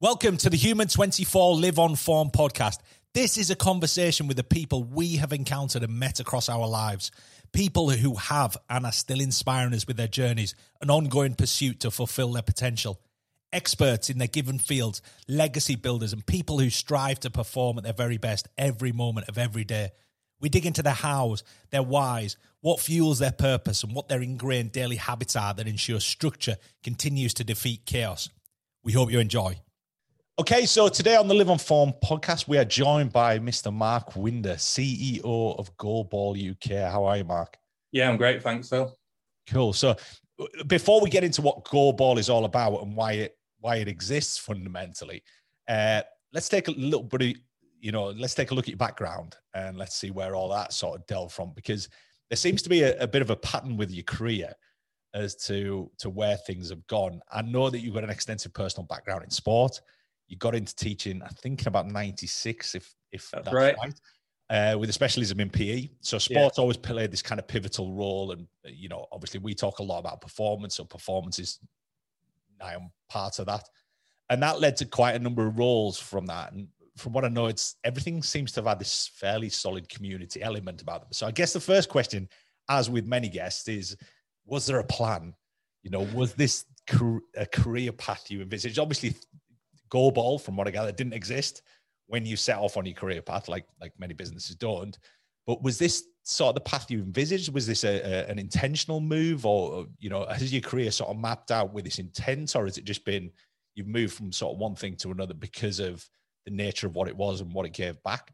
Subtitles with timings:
[0.00, 2.78] Welcome to the Human 24 Live on Form podcast.
[3.14, 7.12] This is a conversation with the people we have encountered and met across our lives.
[7.52, 11.92] People who have and are still inspiring us with their journeys, an ongoing pursuit to
[11.92, 13.00] fulfill their potential.
[13.52, 17.92] Experts in their given fields, legacy builders, and people who strive to perform at their
[17.92, 19.92] very best every moment of every day.
[20.40, 24.72] We dig into their hows, their whys, what fuels their purpose, and what their ingrained
[24.72, 28.28] daily habits are that ensure structure continues to defeat chaos.
[28.82, 29.60] We hope you enjoy.
[30.36, 33.72] Okay, so today on the Live on Form podcast, we are joined by Mr.
[33.72, 36.90] Mark Winder, CEO of Goalball UK.
[36.90, 37.56] How are you, Mark?
[37.92, 38.42] Yeah, I'm great.
[38.42, 38.98] Thanks, Phil.
[39.48, 39.72] Cool.
[39.72, 39.94] So
[40.66, 44.36] before we get into what Goalball is all about and why it why it exists
[44.36, 45.22] fundamentally,
[45.68, 46.02] uh,
[46.32, 47.36] let's take a little bit of,
[47.78, 50.72] you know, let's take a look at your background and let's see where all that
[50.72, 51.88] sort of delved from because
[52.28, 54.52] there seems to be a, a bit of a pattern with your career
[55.14, 57.20] as to to where things have gone.
[57.32, 59.80] I know that you've got an extensive personal background in sport
[60.28, 63.76] you got into teaching, I think in about 96, if, if that's, that's right.
[63.78, 63.94] right.
[64.50, 65.88] Uh, with a specialism in PE.
[66.00, 66.62] So sports yeah.
[66.62, 68.32] always played this kind of pivotal role.
[68.32, 70.76] And, you know, obviously we talk a lot about performance.
[70.76, 71.58] So performance is
[72.60, 73.68] I am part of that.
[74.30, 76.52] And that led to quite a number of roles from that.
[76.52, 80.42] And from what I know, it's everything seems to have had this fairly solid community
[80.42, 81.12] element about them.
[81.12, 82.28] So I guess the first question,
[82.68, 83.96] as with many guests, is
[84.46, 85.34] was there a plan?
[85.82, 86.64] You know, was this
[87.36, 88.78] a career path you envisaged?
[88.78, 89.14] Obviously,
[89.94, 91.62] Goalball, from what I gather, didn't exist
[92.06, 94.98] when you set off on your career path, like like many businesses don't.
[95.46, 97.52] But was this sort of the path you envisaged?
[97.52, 101.18] Was this a, a, an intentional move, or you know, has your career sort of
[101.18, 103.30] mapped out with this intent, or has it just been
[103.74, 106.04] you've moved from sort of one thing to another because of
[106.44, 108.32] the nature of what it was and what it gave back?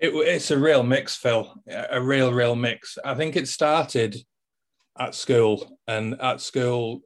[0.00, 1.52] It, it's a real mix, Phil.
[1.68, 2.98] A real, real mix.
[3.04, 4.16] I think it started
[4.98, 7.00] at school, and at school,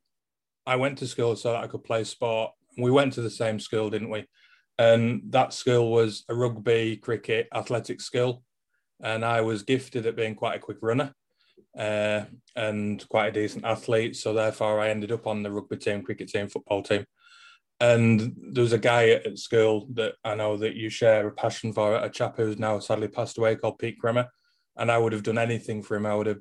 [0.66, 3.58] I went to school so that I could play sport we went to the same
[3.58, 4.26] school, didn't we?
[4.78, 8.42] And that school was a rugby, cricket, athletic school.
[9.02, 11.12] And I was gifted at being quite a quick runner
[11.76, 12.22] uh,
[12.56, 14.16] and quite a decent athlete.
[14.16, 17.04] So therefore, I ended up on the rugby team, cricket team, football team.
[17.80, 21.72] And there was a guy at school that I know that you share a passion
[21.72, 24.28] for, a chap who's now sadly passed away called Pete Kremer.
[24.76, 26.06] And I would have done anything for him.
[26.06, 26.40] I would have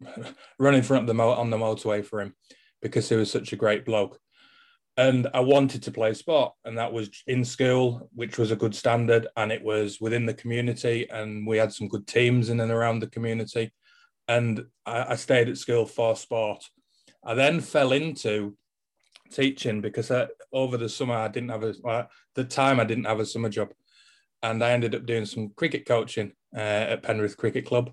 [0.58, 2.34] run in front of the mo- on the motorway for him
[2.80, 4.18] because he was such a great bloke
[4.96, 8.74] and I wanted to play sport, and that was in school, which was a good
[8.74, 12.70] standard, and it was within the community, and we had some good teams in and
[12.70, 13.72] around the community,
[14.28, 16.64] and I, I stayed at school for sport.
[17.24, 18.56] I then fell into
[19.30, 23.06] teaching because I, over the summer I didn't have a well, the time I didn't
[23.06, 23.72] have a summer job,
[24.42, 27.92] and I ended up doing some cricket coaching uh, at Penrith Cricket Club,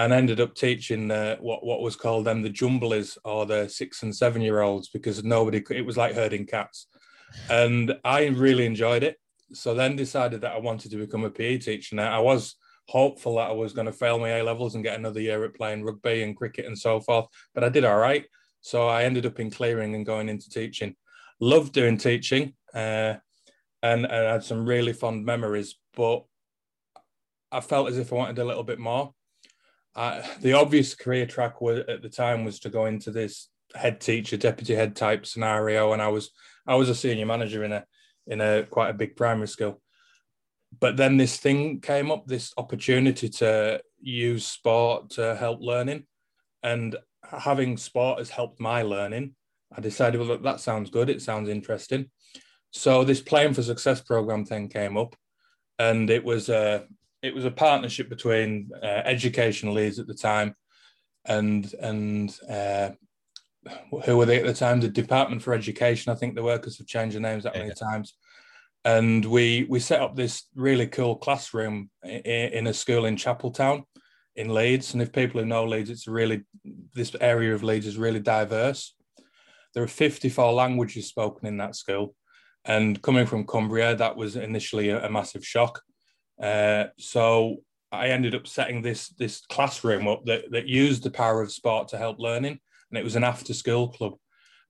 [0.00, 4.02] and ended up teaching uh, what what was called then the jumblies or the six
[4.02, 6.86] and seven year olds because nobody it was like herding cats,
[7.50, 9.18] and I really enjoyed it.
[9.52, 11.96] So then decided that I wanted to become a PE teacher.
[11.96, 12.56] Now I was
[12.88, 15.54] hopeful that I was going to fail my A levels and get another year at
[15.54, 18.24] playing rugby and cricket and so forth, but I did all right.
[18.62, 20.94] So I ended up in clearing and going into teaching.
[21.40, 23.16] Loved doing teaching, uh,
[23.82, 26.24] and, and I had some really fond memories, but
[27.52, 29.14] I felt as if I wanted a little bit more
[29.94, 34.36] the obvious career track was, at the time was to go into this head teacher,
[34.36, 36.30] deputy head type scenario, and I was
[36.66, 37.84] I was a senior manager in a
[38.26, 39.80] in a quite a big primary school.
[40.78, 46.06] But then this thing came up, this opportunity to use sport to help learning,
[46.62, 49.34] and having sport has helped my learning.
[49.76, 51.10] I decided, well, look, that sounds good.
[51.10, 52.10] It sounds interesting.
[52.72, 55.16] So this playing for success program thing came up,
[55.78, 56.86] and it was a
[57.22, 60.54] it was a partnership between uh, education leads at the time
[61.26, 62.90] and and uh,
[64.04, 64.80] who were they at the time?
[64.80, 66.10] The Department for Education.
[66.10, 68.14] I think the workers have changed their names that many times.
[68.84, 73.84] And we we set up this really cool classroom in, in a school in Chapeltown
[74.36, 74.94] in Leeds.
[74.94, 76.44] And if people who know Leeds, it's really
[76.94, 78.94] this area of Leeds is really diverse.
[79.74, 82.14] There are 54 languages spoken in that school.
[82.64, 85.82] And coming from Cumbria, that was initially a, a massive shock.
[86.40, 87.56] Uh, so
[87.92, 91.88] I ended up setting this this classroom up that, that used the power of sport
[91.88, 92.58] to help learning,
[92.90, 94.14] and it was an after school club.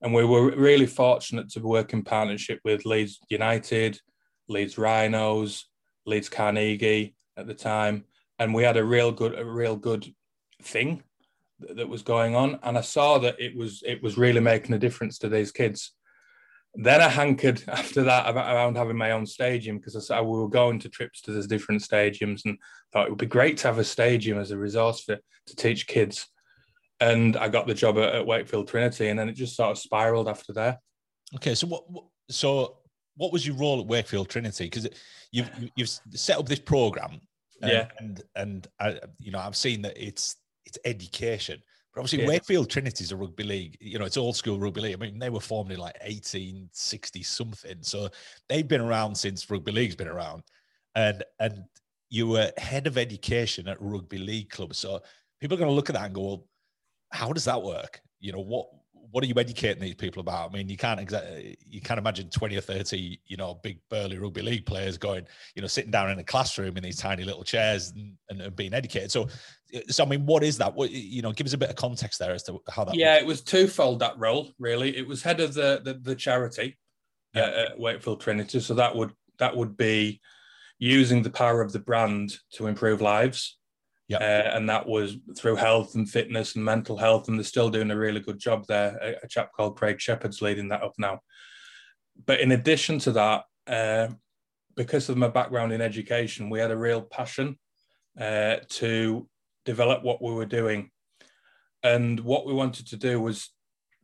[0.01, 3.99] And we were really fortunate to work in partnership with Leeds United,
[4.47, 5.67] Leeds Rhinos,
[6.05, 8.05] Leeds Carnegie at the time,
[8.39, 10.13] and we had a real good a real good
[10.63, 11.03] thing
[11.59, 12.59] that, was going on.
[12.63, 15.93] And I saw that it was it was really making a difference to these kids.
[16.73, 20.79] Then I hankered after that around having my own stadium because I, we were going
[20.79, 22.57] to trips to these different stadiums and
[22.91, 25.87] thought it would be great to have a stadium as a resource for to teach
[25.87, 26.27] kids.
[26.99, 29.77] And I got the job at, at Wakefield Trinity, and then it just sort of
[29.77, 30.79] spiraled after there.
[31.35, 32.77] Okay, so what, what so
[33.17, 34.65] what was your role at Wakefield Trinity?
[34.65, 34.87] Because
[35.31, 37.21] you've you've set up this program,
[37.61, 40.35] and, yeah, and and I, you know I've seen that it's
[40.65, 41.61] it's education.
[41.93, 42.29] But obviously, yeah.
[42.29, 43.77] Wakefield Trinity is a rugby league.
[43.81, 44.95] You know, it's old school rugby league.
[44.95, 48.09] I mean, they were formed in like 1860 something, so
[48.47, 50.43] they've been around since rugby league's been around.
[50.95, 51.63] And and
[52.09, 54.75] you were head of education at rugby league club.
[54.75, 55.01] So
[55.39, 56.47] people are going to look at that and go, well,
[57.11, 58.01] how does that work?
[58.19, 58.67] You know, what
[59.11, 60.49] what are you educating these people about?
[60.49, 64.17] I mean, you can't exactly you can't imagine twenty or thirty, you know, big burly
[64.17, 65.25] rugby league players going,
[65.55, 68.73] you know, sitting down in a classroom in these tiny little chairs and, and being
[68.73, 69.11] educated.
[69.11, 69.27] So,
[69.89, 70.73] so I mean, what is that?
[70.73, 72.95] What you know, give us a bit of context there as to how that.
[72.95, 73.23] Yeah, works.
[73.23, 74.95] it was twofold that role really.
[74.97, 76.77] It was head of the the, the charity
[77.33, 77.43] yeah.
[77.43, 80.21] Uh, at Wakefield Trinity, so that would that would be
[80.79, 83.57] using the power of the brand to improve lives.
[84.11, 84.17] Yeah.
[84.17, 87.27] Uh, and that was through health and fitness and mental health.
[87.27, 88.97] And they're still doing a really good job there.
[89.01, 91.21] A, a chap called Craig Shepherd's leading that up now.
[92.25, 94.09] But in addition to that, uh,
[94.75, 97.57] because of my background in education, we had a real passion
[98.19, 99.29] uh, to
[99.65, 100.91] develop what we were doing.
[101.83, 103.49] And what we wanted to do was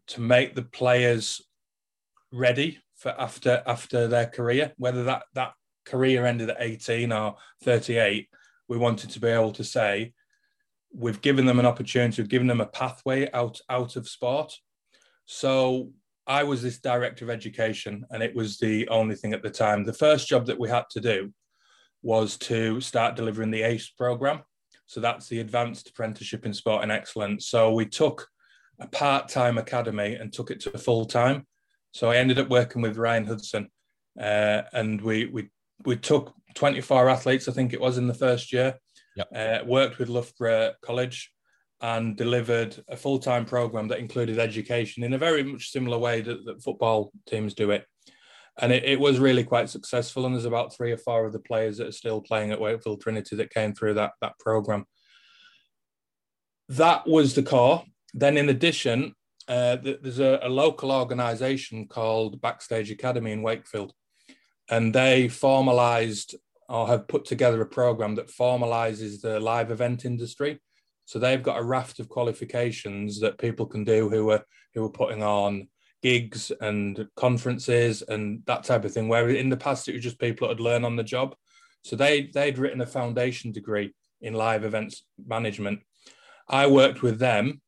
[0.08, 1.42] to make the players
[2.32, 5.54] ready for after after their career, whether that that
[5.86, 8.28] career ended at 18 or 38
[8.68, 10.14] we wanted to be able to say
[10.94, 14.54] we've given them an opportunity, we've given them a pathway out out of sport.
[15.26, 15.92] So
[16.26, 19.84] I was this director of education, and it was the only thing at the time.
[19.84, 21.34] The first job that we had to do
[22.02, 24.42] was to start delivering the ACE program.
[24.86, 27.50] So that's the Advanced Apprenticeship in Sport and Excellence.
[27.50, 28.28] So we took
[28.80, 31.46] a part-time academy and took it to full time.
[31.92, 33.70] So I ended up working with Ryan Hudson,
[34.20, 35.50] uh, and we we
[35.86, 38.76] we took 24 athletes, I think it was in the first year.
[39.16, 39.28] Yep.
[39.34, 41.32] Uh, worked with Loughborough College
[41.82, 46.22] and delivered a full time program that included education in a very much similar way
[46.22, 47.86] that, that football teams do it.
[48.60, 50.26] And it, it, was really quite successful.
[50.26, 53.02] And there's about three or four of the players that are still playing at Wakefield
[53.02, 54.86] Trinity that came through that, that program.
[56.70, 57.84] That was the core.
[58.16, 59.14] Then, in addition,
[59.48, 63.94] uh, there's a, a local organisation called Backstage Academy in Wakefield,
[64.70, 66.36] and they formalised
[66.70, 70.60] or have put together a program that formalizes the live event industry.
[71.06, 74.44] So they've got a raft of qualifications that people can do who are
[74.74, 75.70] who are putting on
[76.04, 79.08] gigs and conferences and that type of thing.
[79.08, 81.36] Where in the past it was just people that would learn on the job.
[81.84, 85.80] So they they'd written a foundation degree in live events management.
[86.50, 87.62] I worked with them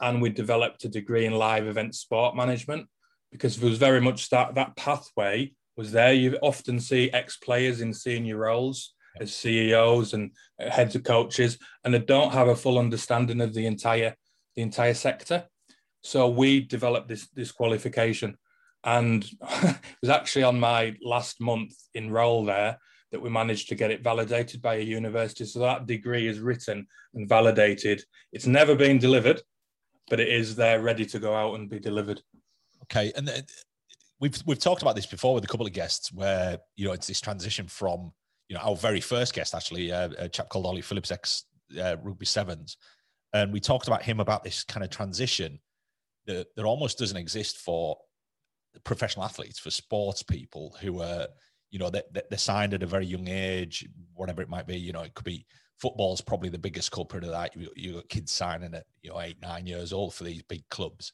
[0.00, 2.88] and we developed a degree in live event sport management
[3.32, 6.12] because it was very much that that pathway was there.
[6.12, 11.94] You often see ex players in senior roles as CEOs and heads of coaches, and
[11.94, 14.14] they don't have a full understanding of the entire
[14.56, 15.44] the entire sector.
[16.02, 18.36] So we developed this this qualification,
[18.84, 22.78] and it was actually on my last month in role there
[23.12, 25.44] that we managed to get it validated by a university.
[25.44, 28.02] So that degree is written and validated.
[28.32, 29.40] It's never been delivered,
[30.10, 32.20] but it is there ready to go out and be delivered.
[32.82, 33.28] Okay, and
[34.24, 37.06] we've we've talked about this before with a couple of guests where you know it's
[37.06, 38.10] this transition from
[38.48, 41.44] you know our very first guest actually uh, a chap called Ollie Phillips ex
[41.78, 42.78] uh, rugby sevens.
[43.34, 45.58] And we talked about him about this kind of transition
[46.26, 47.98] that, that almost doesn't exist for
[48.84, 51.26] professional athletes for sports people who are
[51.70, 54.92] you know they, they're signed at a very young age whatever it might be you
[54.92, 55.44] know it could be
[55.78, 57.54] football's probably the biggest culprit of that.
[57.54, 60.66] You, you got kids signing at you know eight nine years old for these big
[60.70, 61.12] clubs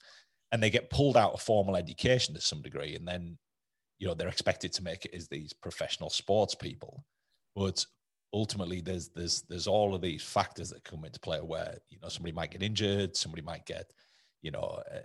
[0.53, 3.39] and they get pulled out of formal education to some degree, and then
[3.99, 7.05] you know they're expected to make it as these professional sports people.
[7.55, 7.85] But
[8.33, 12.09] ultimately, there's there's there's all of these factors that come into play where you know
[12.09, 13.93] somebody might get injured, somebody might get
[14.43, 14.83] you know.
[14.93, 15.01] Uh,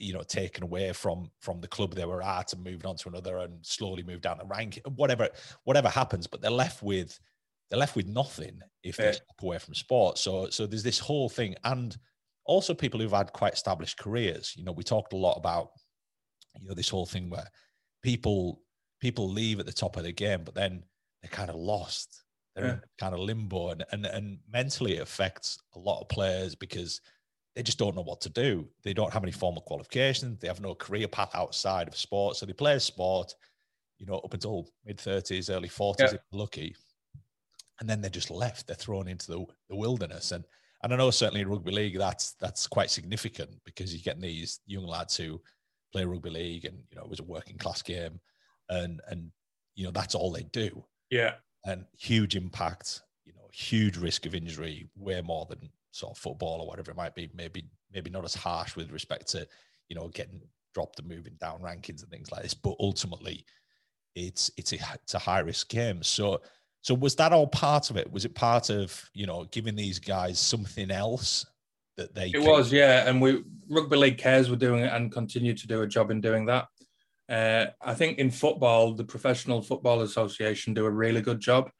[0.00, 3.08] you know, taken away from from the club they were at and moved on to
[3.08, 4.80] another and slowly moved down the rank.
[4.94, 5.28] Whatever,
[5.64, 7.18] whatever happens, but they're left with
[7.68, 10.18] they're left with nothing if they step away from sport.
[10.18, 11.96] So so there's this whole thing, and
[12.48, 14.54] also people who've had quite established careers.
[14.56, 15.68] You know, we talked a lot about,
[16.58, 17.46] you know, this whole thing where
[18.02, 18.62] people
[19.00, 20.82] people leave at the top of the game, but then
[21.22, 22.24] they're kind of lost.
[22.56, 22.72] They're yeah.
[22.72, 27.00] in kind of limbo, and, and and mentally it affects a lot of players because
[27.54, 28.66] they just don't know what to do.
[28.82, 30.38] They don't have any formal qualifications.
[30.40, 33.34] They have no career path outside of sport, so they play a sport,
[33.98, 36.14] you know, up until mid thirties, early forties, yeah.
[36.14, 36.74] if lucky,
[37.78, 38.66] and then they're just left.
[38.66, 40.44] They're thrown into the, the wilderness, and
[40.82, 44.60] and I know certainly in rugby league that's that's quite significant because you're getting these
[44.66, 45.40] young lads who
[45.92, 48.20] play rugby league and you know it was a working class game
[48.68, 49.30] and and
[49.74, 50.84] you know that's all they do.
[51.10, 51.34] Yeah.
[51.64, 56.60] And huge impact, you know, huge risk of injury, way more than sort of football
[56.60, 57.30] or whatever it might be.
[57.34, 59.46] Maybe maybe not as harsh with respect to,
[59.88, 60.40] you know, getting
[60.74, 62.54] dropped and moving down rankings and things like this.
[62.54, 63.44] But ultimately,
[64.14, 66.02] it's it's a it's a high risk game.
[66.02, 66.40] So
[66.82, 68.10] so was that all part of it?
[68.12, 71.46] Was it part of you know giving these guys something else
[71.96, 72.28] that they?
[72.28, 73.08] It could- was, yeah.
[73.08, 76.20] And we rugby league cares were doing it and continue to do a job in
[76.20, 76.66] doing that.
[77.28, 81.70] Uh, I think in football, the Professional Football Association do a really good job.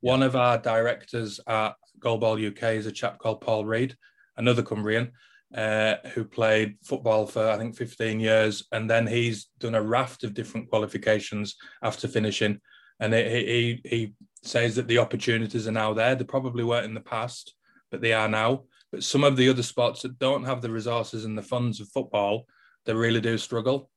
[0.00, 3.96] One of our directors at Goalball UK is a chap called Paul Reed,
[4.36, 5.12] another Cumbrian,
[5.56, 10.24] uh, who played football for I think 15 years, and then he's done a raft
[10.24, 12.60] of different qualifications after finishing.
[13.00, 16.14] And he he, he says that the opportunities are now there.
[16.14, 17.54] They probably weren't in the past,
[17.90, 18.64] but they are now.
[18.90, 21.88] But some of the other sports that don't have the resources and the funds of
[21.88, 22.46] football,
[22.86, 23.90] they really do struggle.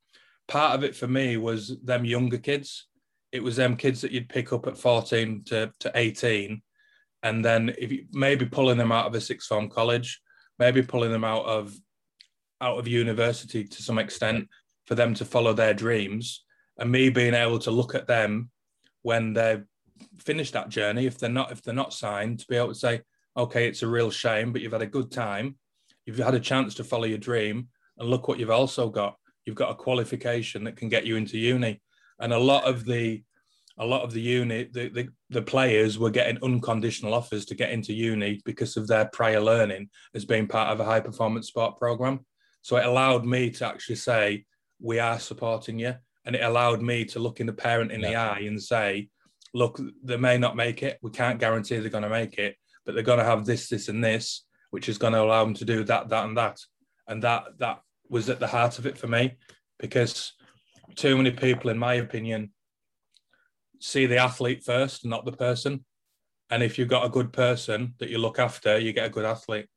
[0.48, 2.88] Part of it for me was them younger kids.
[3.32, 6.62] It was them kids that you'd pick up at 14 to, to 18.
[7.24, 10.20] And then if you maybe pulling them out of a sixth form college,
[10.60, 11.74] maybe pulling them out of
[12.60, 14.48] out of university to some extent
[14.86, 16.44] for them to follow their dreams
[16.78, 18.50] and me being able to look at them
[19.02, 19.66] when they've
[20.20, 23.02] finished that journey if they're not if they're not signed to be able to say
[23.38, 25.56] okay it's a real shame but you've had a good time.
[26.06, 27.68] You've had a chance to follow your dream
[27.98, 29.16] and look what you've also got.
[29.46, 31.82] You've got a qualification that can get you into uni.
[32.20, 33.24] And a lot of the
[33.78, 37.72] a lot of the uni the, the, the players were getting unconditional offers to get
[37.72, 41.78] into uni because of their prior learning as being part of a high performance sport
[41.78, 42.26] program.
[42.62, 44.46] So it allowed me to actually say
[44.80, 48.10] we are supporting you and it allowed me to look in the parent in yeah.
[48.10, 49.10] the eye and say
[49.54, 52.56] look they may not make it we can't guarantee they're going to make it
[52.86, 55.54] but they're going to have this this and this which is going to allow them
[55.54, 56.60] to do that that and that
[57.08, 59.34] and that that was at the heart of it for me
[59.80, 60.34] because
[60.96, 62.52] too many people in my opinion
[63.82, 65.84] see the athlete first, not the person.
[66.50, 69.26] And if you've got a good person that you look after, you get a good
[69.26, 69.68] athlete.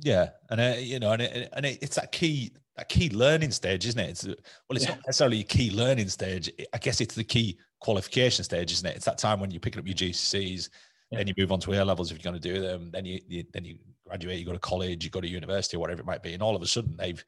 [0.00, 3.50] Yeah, and uh, you know, and, it, and it, it's that key that key learning
[3.50, 4.10] stage, isn't it?
[4.10, 4.36] It's well,
[4.70, 4.94] it's yeah.
[4.94, 6.50] not necessarily a key learning stage.
[6.72, 8.96] I guess it's the key qualification stage, isn't it?
[8.96, 10.68] It's that time when you're picking up your GCSEs,
[11.10, 11.18] yeah.
[11.18, 12.90] then you move on to A levels if you're going to do them.
[12.92, 15.80] Then you, you then you graduate, you go to college, you go to university, or
[15.80, 17.22] whatever it might be, and all of a sudden they've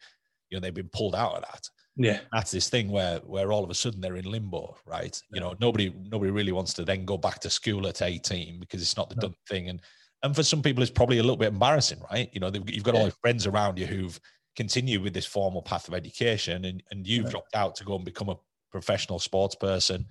[0.50, 1.69] you know they've been pulled out of that.
[1.97, 5.21] Yeah, that's this thing where where all of a sudden they're in limbo, right?
[5.33, 8.80] You know, nobody nobody really wants to then go back to school at eighteen because
[8.80, 9.21] it's not the no.
[9.23, 9.80] done thing, and
[10.23, 12.30] and for some people it's probably a little bit embarrassing, right?
[12.33, 13.00] You know, you've got yeah.
[13.00, 14.19] all your friends around you who've
[14.57, 17.30] continued with this formal path of education, and and you've yeah.
[17.30, 18.37] dropped out to go and become a
[18.71, 20.07] professional sports person,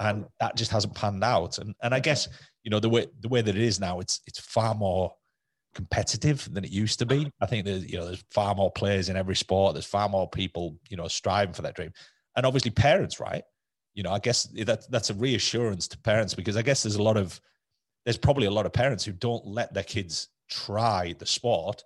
[0.00, 1.58] and that just hasn't panned out.
[1.58, 2.26] And and I guess
[2.64, 5.12] you know the way the way that it is now, it's it's far more
[5.74, 7.30] competitive than it used to be.
[7.40, 9.74] I think there's you know there's far more players in every sport.
[9.74, 11.92] There's far more people you know striving for that dream,
[12.36, 13.44] and obviously parents, right?
[13.94, 17.02] You know, I guess that that's a reassurance to parents because I guess there's a
[17.02, 17.38] lot of
[18.04, 21.84] there's probably a lot of parents who don't let their kids try the sport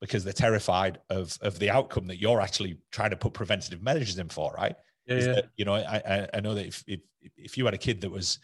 [0.00, 4.18] because they're terrified of of the outcome that you're actually trying to put preventative measures
[4.18, 4.74] in for, right?
[5.06, 5.24] Yeah, yeah.
[5.34, 7.00] That, you know, I I know that if, if
[7.36, 8.38] if you had a kid that was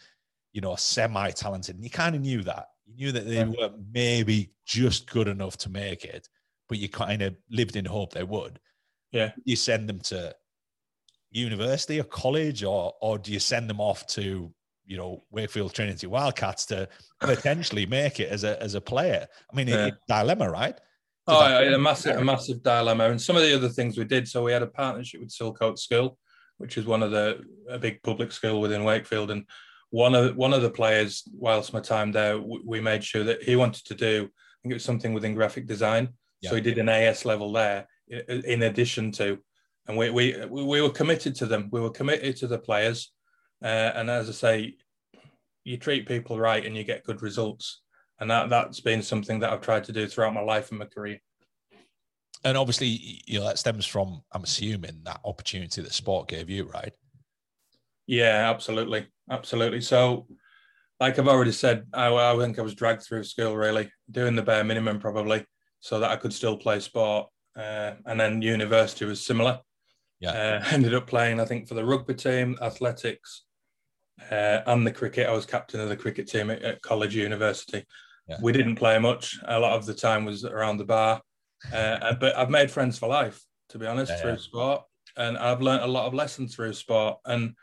[0.53, 3.71] you know semi talented and you kind of knew that you knew that they were
[3.93, 6.27] maybe just good enough to make it,
[6.69, 8.59] but you kind of lived in hope they would.
[9.11, 9.31] Yeah.
[9.43, 10.35] You send them to
[11.31, 14.51] university or college, or or do you send them off to
[14.85, 16.87] you know Wakefield Trinity Wildcats to
[17.19, 19.27] potentially make it as a as a player?
[19.51, 19.91] I mean, yeah.
[20.07, 20.79] dilemma, right?
[21.27, 23.09] Oh, a massive, a massive dilemma.
[23.09, 24.27] And some of the other things we did.
[24.27, 26.17] So we had a partnership with Silcoates School,
[26.61, 29.45] which is one of the a big public school within Wakefield, and
[29.89, 33.55] one of one of the players, whilst my time there, we made sure that he
[33.55, 34.29] wanted to do.
[34.29, 36.09] I think it was something within graphic design.
[36.39, 36.51] Yeah.
[36.51, 39.39] So he did an AS level there, in addition to,
[39.87, 41.69] and we we we were committed to them.
[41.71, 43.11] We were committed to the players,
[43.63, 44.75] uh, and as I say,
[45.63, 47.81] you treat people right and you get good results,
[48.19, 50.85] and that that's been something that I've tried to do throughout my life and my
[50.85, 51.19] career.
[52.43, 56.65] And obviously, you know that stems from, I'm assuming, that opportunity that sport gave you,
[56.65, 56.93] right?
[58.07, 59.81] Yeah, absolutely, absolutely.
[59.81, 60.27] So,
[60.99, 64.41] like I've already said, I, I think I was dragged through school really, doing the
[64.41, 65.45] bare minimum probably,
[65.79, 67.27] so that I could still play sport.
[67.55, 69.59] Uh, and then university was similar.
[70.19, 73.43] Yeah, uh, ended up playing I think for the rugby team, athletics,
[74.31, 75.27] uh, and the cricket.
[75.27, 77.85] I was captain of the cricket team at, at college, university.
[78.27, 78.37] Yeah.
[78.41, 79.39] We didn't play much.
[79.45, 81.21] A lot of the time was around the bar,
[81.73, 84.83] uh, but I've made friends for life, to be honest, yeah, through sport,
[85.17, 87.19] and I've learned a lot of lessons through sport.
[87.25, 87.55] And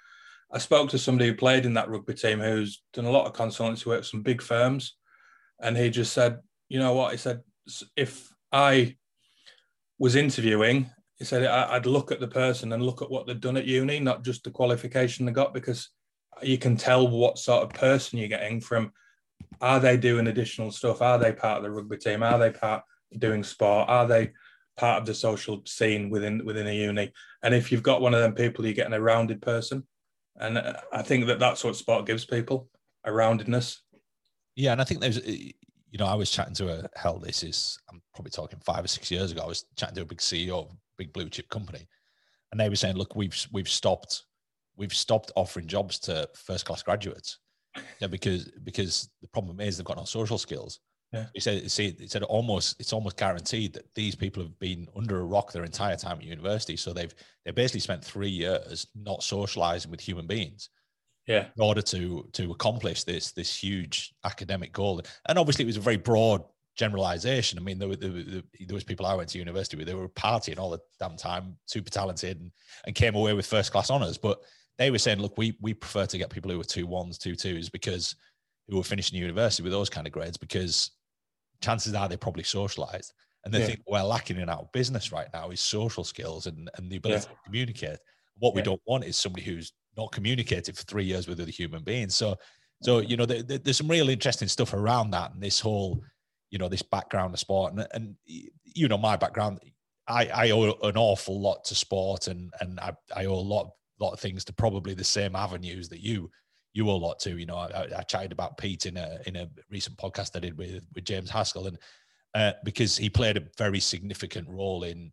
[0.52, 3.34] I spoke to somebody who played in that rugby team who's done a lot of
[3.34, 4.96] consultancy work some big firms.
[5.60, 6.38] And he just said,
[6.68, 7.12] you know what?
[7.12, 7.42] He said,
[7.96, 8.96] if I
[9.98, 13.56] was interviewing, he said, I'd look at the person and look at what they've done
[13.56, 15.90] at uni, not just the qualification they got, because
[16.42, 18.92] you can tell what sort of person you're getting from
[19.60, 21.02] are they doing additional stuff?
[21.02, 22.22] Are they part of the rugby team?
[22.22, 22.84] Are they part
[23.16, 23.88] doing sport?
[23.88, 24.32] Are they
[24.78, 27.12] part of the social scene within within a uni.
[27.42, 29.86] And if you've got one of them people, you're getting a rounded person.
[30.36, 32.70] And uh, I think that that's what sport gives people
[33.04, 33.78] a roundedness.
[34.54, 37.18] Yeah, and I think there's, you know, I was chatting to a hell.
[37.18, 39.42] This is I'm probably talking five or six years ago.
[39.42, 41.86] I was chatting to a big CEO of a big blue chip company,
[42.52, 44.24] and they were saying, "Look, we've we've stopped
[44.76, 47.38] we've stopped offering jobs to first class graduates,
[48.00, 50.80] yeah, because because the problem is they've got no social skills."
[51.12, 51.26] Yeah.
[51.32, 55.18] He said, see, he said almost it's almost guaranteed that these people have been under
[55.18, 56.76] a rock their entire time at university.
[56.76, 60.68] So they've they basically spent three years not socializing with human beings.
[61.26, 61.46] Yeah.
[61.56, 65.00] In order to to accomplish this this huge academic goal.
[65.28, 66.42] And obviously it was a very broad
[66.76, 67.58] generalization.
[67.58, 69.94] I mean, there were, there, were, there was people I went to university with, they
[69.94, 72.52] were partying all the damn time, super talented and,
[72.86, 74.16] and came away with first class honors.
[74.16, 74.38] But
[74.78, 77.34] they were saying, look, we we prefer to get people who are two ones, two
[77.34, 78.14] twos because
[78.68, 80.90] who were finishing university with those kind of grades because
[81.60, 83.12] chances are they're probably socialized.
[83.44, 83.66] And the Yeah.
[83.66, 87.26] thing we're lacking in our business right now is social skills and, and the ability
[87.28, 87.34] Yeah.
[87.34, 87.98] to communicate.
[88.38, 88.66] What we Yeah.
[88.66, 92.14] don't want is somebody who's not communicated for three years with other human beings.
[92.14, 92.36] So,
[92.82, 93.08] so mm.
[93.08, 96.02] you know, there, there- there's some real interesting stuff around that and this whole,
[96.50, 97.72] you know, this background of sport.
[97.74, 98.16] And, and
[98.64, 99.60] you know, my background,
[100.06, 103.70] I, I owe an awful lot to sport and and I, I owe a lot
[104.00, 106.30] lot of things to probably the same avenues that you
[106.78, 107.36] you owe a lot to.
[107.36, 110.56] You know, I, I chatted about Pete in a in a recent podcast I did
[110.56, 111.78] with with James Haskell, and
[112.34, 115.12] uh, because he played a very significant role in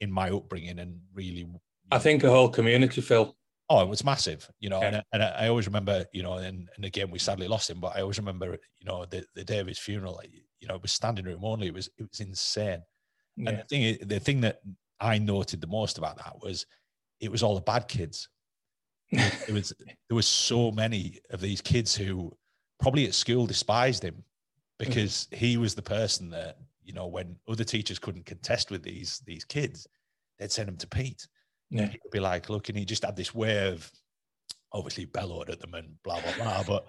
[0.00, 1.48] in my upbringing and really.
[1.90, 3.34] I think a whole community, Phil.
[3.70, 4.86] Oh, it was massive, you know, Yeah.
[4.86, 7.80] and, I- and I always remember, you know, and, and again, we sadly lost him,
[7.80, 10.18] but I always remember, you know, the, the day of his funeral,
[10.60, 11.66] you know, it was standing room only.
[11.66, 12.80] It was, it was insane.
[13.46, 14.60] And the thing, the thing that
[15.00, 16.64] I noted the most about that was
[17.20, 18.28] it was all the bad kids.
[19.10, 19.72] It was,
[20.08, 22.36] there was so many of these kids who
[22.80, 24.22] probably at school despised him
[24.78, 25.44] because mm-hmm.
[25.44, 29.44] he was the person that, you know, when other teachers couldn't contest with these, these
[29.44, 29.86] kids,
[30.38, 31.26] they'd send them to Pete
[31.70, 31.86] yeah.
[31.86, 33.90] he would be like, look, and he just had this way of
[34.72, 36.62] obviously bellowed at them and blah blah blah.
[36.62, 36.86] But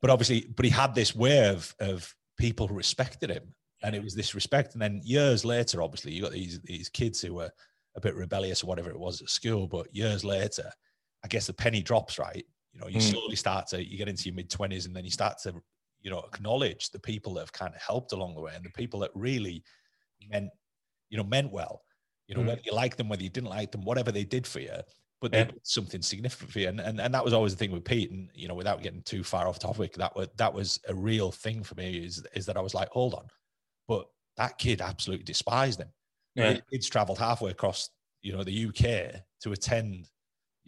[0.00, 3.54] but obviously, but he had this way of of people who respected him.
[3.84, 4.72] And it was this respect.
[4.72, 7.50] And then years later, obviously, you got these these kids who were
[7.96, 9.68] a bit rebellious or whatever it was at school.
[9.68, 10.70] But years later,
[11.24, 12.44] I guess the penny drops, right?
[12.72, 13.10] You know, you Mm.
[13.12, 15.54] slowly start to you get into your mid twenties, and then you start to,
[16.00, 18.70] you know, acknowledge the people that have kind of helped along the way, and the
[18.70, 19.64] people that really
[20.28, 20.50] meant,
[21.10, 21.82] you know, meant well.
[22.26, 22.46] You know, Mm.
[22.48, 24.76] whether you like them, whether you didn't like them, whatever they did for you,
[25.20, 25.44] but they Yeah.
[25.44, 26.68] did something significant for you.
[26.68, 28.10] And, and and that was always the thing with Pete.
[28.10, 31.32] And you know, without getting too far off topic, that was that was a real
[31.32, 32.04] thing for me.
[32.04, 33.28] Is is that I was like, hold on,
[33.88, 35.92] but that kid absolutely despised him.
[36.34, 36.60] Yeah.
[36.70, 37.90] It's travelled halfway across,
[38.22, 40.10] you know, the UK to attend,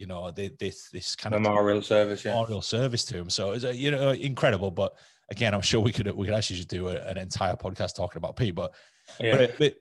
[0.01, 2.25] you know, the, this this kind of Memorial service.
[2.25, 2.31] Yeah.
[2.31, 3.29] memorial service to him.
[3.29, 4.71] So it's uh, you know incredible.
[4.71, 4.95] But
[5.29, 8.17] again, I'm sure we could we could actually just do a, an entire podcast talking
[8.17, 8.55] about Pete.
[8.55, 8.73] But,
[9.19, 9.37] Yeah.
[9.37, 9.75] but, but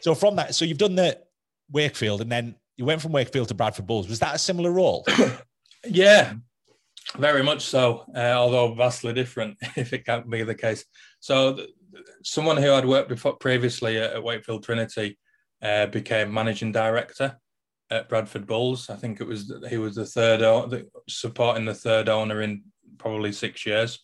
[0.00, 1.18] so from that, so you've done the
[1.70, 4.08] Wakefield, and then you went from Wakefield to Bradford Bulls.
[4.08, 5.06] Was that a similar role?
[5.88, 6.34] Yeah,
[7.16, 8.04] very much so.
[8.14, 10.84] Uh, although vastly different, if it can't be the case.
[11.20, 11.70] So, th-
[12.22, 15.18] someone who I'd worked before previously at, at Wakefield Trinity
[15.62, 17.38] uh, became managing director
[17.90, 18.88] at Bradford Bulls.
[18.88, 22.62] I think it was he was the third supporting the third owner in
[22.98, 23.98] probably six years,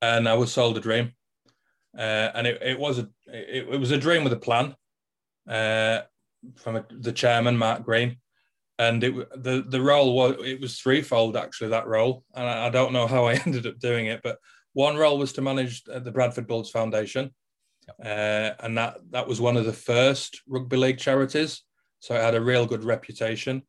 [0.00, 1.12] and I was sold a dream.
[1.96, 4.74] Uh, and it, it was a it, it was a dream with a plan
[5.48, 6.00] uh,
[6.56, 8.16] from a, the chairman Marc Green.
[8.78, 12.24] And it the the role was it was threefold actually that role.
[12.34, 14.38] And I, I don't know how I ended up doing it but
[14.74, 17.30] one role was to manage the Bradford Bulls Foundation.
[18.02, 21.62] Uh, and that that was one of the first rugby league charities
[22.02, 23.62] so it had a real good reputation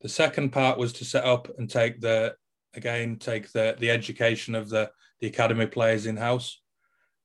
[0.00, 2.34] the second part was to set up and take the
[2.74, 4.88] again take the the education of the
[5.20, 6.60] the academy players in house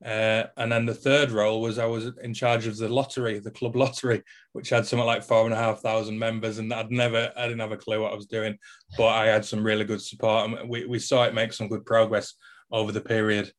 [0.04, 3.52] uh, and then the third role was I was in charge of the lottery, the
[3.52, 7.32] club lottery, which had something like four and a half thousand members, and I'd never,
[7.36, 8.58] I didn't have a clue what I was doing,
[8.98, 11.86] but I had some really good support, and we, we saw it make some good
[11.86, 12.34] progress
[12.72, 13.52] over the period.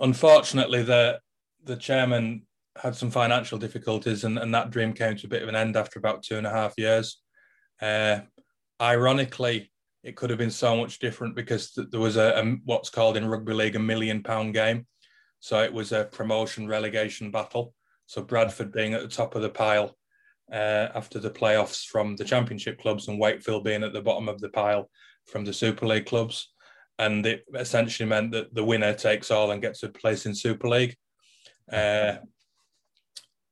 [0.00, 1.20] Unfortunately, the
[1.64, 2.42] the chairman
[2.76, 5.76] had some financial difficulties, and, and that dream came to a bit of an end
[5.76, 7.20] after about two and a half years.
[7.80, 8.20] Uh,
[8.80, 9.70] ironically,
[10.02, 13.16] it could have been so much different because th- there was a, a what's called
[13.16, 14.86] in rugby league a million pound game.
[15.40, 17.74] So it was a promotion relegation battle.
[18.06, 19.96] So Bradford being at the top of the pile
[20.52, 24.40] uh, after the playoffs from the championship clubs and Wakefield being at the bottom of
[24.40, 24.88] the pile
[25.26, 26.52] from the Super League clubs.
[26.98, 30.68] And it essentially meant that the winner takes all and gets a place in Super
[30.68, 30.96] League.
[31.72, 32.16] Uh,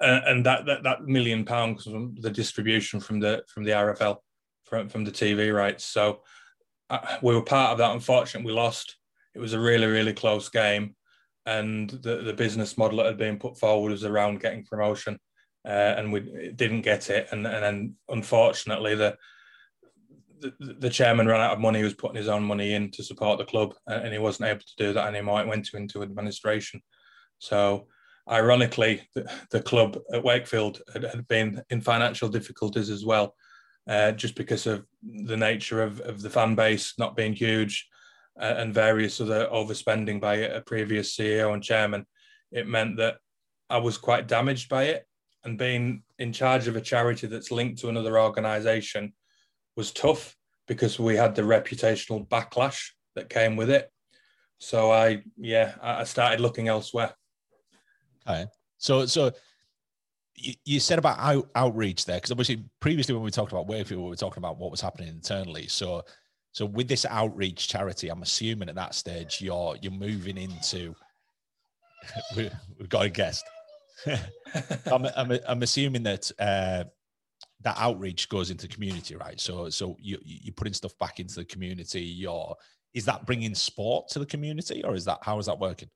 [0.00, 4.18] and and that, that that million pounds from the distribution from the from the RFL
[4.64, 5.84] from from the TV rights.
[5.84, 6.22] So
[6.88, 7.92] uh, we were part of that.
[7.92, 8.96] Unfortunately, we lost.
[9.34, 10.94] It was a really really close game,
[11.46, 15.18] and the the business model that had been put forward was around getting promotion.
[15.64, 17.28] uh, and we didn't get it.
[17.30, 19.16] And, and then unfortunately, the,
[20.40, 21.78] the, the chairman ran out of money.
[21.78, 24.60] He was putting his own money in to support the club, and he wasn't able
[24.60, 25.40] to do that anymore.
[25.40, 26.80] It went to, into administration.
[27.38, 27.88] So,
[28.30, 33.34] ironically, the, the club at Wakefield had, had, been in financial difficulties as well,
[33.88, 37.88] uh, just because of the nature of, of the fan base not being huge
[38.40, 42.06] uh, and various other overspending by a previous CEO and chairman.
[42.52, 43.16] It meant that
[43.68, 45.06] I was quite damaged by it
[45.44, 49.12] and being in charge of a charity that's linked to another organization
[49.76, 50.36] was tough
[50.68, 53.90] because we had the reputational backlash that came with it.
[54.58, 57.14] So I, yeah, I started looking elsewhere.
[58.28, 58.46] Okay.
[58.78, 59.32] So, so
[60.34, 64.02] you, you said about out, outreach there, because obviously previously when we talked about Wakefield,
[64.02, 65.66] we were talking about what was happening internally.
[65.68, 66.02] So,
[66.52, 70.94] so with this outreach charity, I'm assuming at that stage you're you're moving into.
[72.36, 73.44] we, have got a guest.
[74.06, 76.84] I'm, I'm, I'm, assuming that uh,
[77.60, 79.38] that outreach goes into community, right?
[79.38, 82.00] So so you you're putting stuff back into the community.
[82.00, 82.56] You're
[82.94, 85.90] is that bringing sport to the community, or is that how is that working?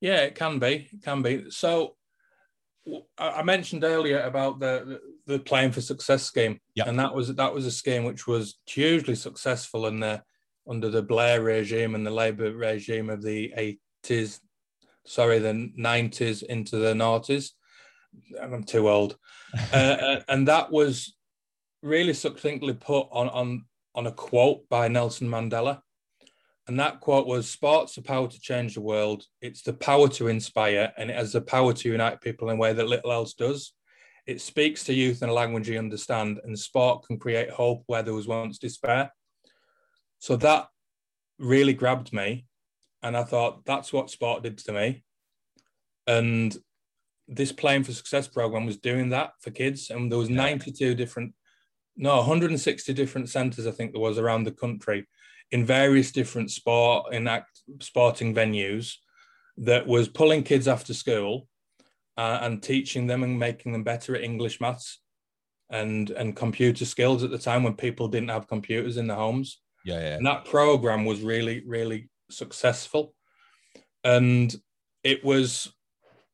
[0.00, 0.88] Yeah, it can be.
[0.92, 1.50] It can be.
[1.50, 1.96] So
[3.18, 6.86] I mentioned earlier about the the playing for success scheme, yep.
[6.86, 10.22] and that was that was a scheme which was hugely successful in the
[10.68, 14.40] under the Blair regime and the Labour regime of the eighties,
[15.04, 17.50] sorry, the nineties into the noughties.
[18.40, 19.16] I'm too old,
[19.72, 21.16] uh, uh, and that was
[21.82, 23.64] really succinctly put on on
[23.96, 25.80] on a quote by Nelson Mandela.
[26.68, 29.24] And that quote was Sport's the power to change the world.
[29.40, 32.60] It's the power to inspire, and it has the power to unite people in a
[32.60, 33.72] way that little else does.
[34.26, 38.02] It speaks to youth in a language you understand, and sport can create hope where
[38.02, 39.12] there was once despair.
[40.18, 40.66] So that
[41.38, 42.46] really grabbed me.
[43.02, 45.04] And I thought, that's what sport did to me.
[46.08, 46.56] And
[47.28, 49.90] this Playing for Success program was doing that for kids.
[49.90, 51.34] And there was 92 different,
[51.96, 55.06] no, 160 different centres, I think there was around the country
[55.52, 58.94] in various different sport in act, sporting venues
[59.58, 61.48] that was pulling kids after school
[62.16, 65.00] uh, and teaching them and making them better at English, maths,
[65.70, 69.60] and and computer skills at the time when people didn't have computers in their homes.
[69.84, 70.16] Yeah, yeah.
[70.16, 73.14] And that program was really, really successful,
[74.04, 74.54] and
[75.04, 75.72] it was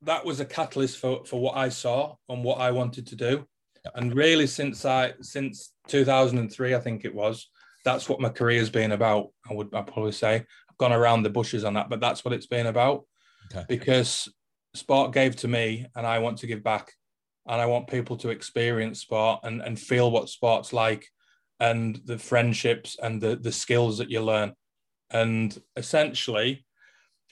[0.03, 3.47] that was a catalyst for for what I saw and what I wanted to do.
[3.95, 7.49] And really, since I since 2003, I think it was,
[7.85, 9.29] that's what my career's been about.
[9.49, 12.35] I would I probably say I've gone around the bushes on that, but that's what
[12.35, 13.05] it's been about.
[13.53, 13.65] Okay.
[13.69, 14.29] Because
[14.75, 16.93] sport gave to me, and I want to give back,
[17.47, 21.07] and I want people to experience sport and and feel what sport's like,
[21.61, 24.53] and the friendships and the the skills that you learn.
[25.11, 26.65] And essentially,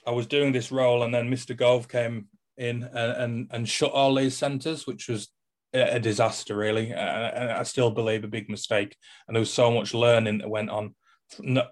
[0.05, 1.55] I was doing this role, and then Mr.
[1.55, 5.29] Gove came in and and, and shut all these centres, which was
[5.73, 6.91] a disaster, really.
[6.91, 8.95] And I still believe a big mistake.
[9.27, 10.95] And there was so much learning that went on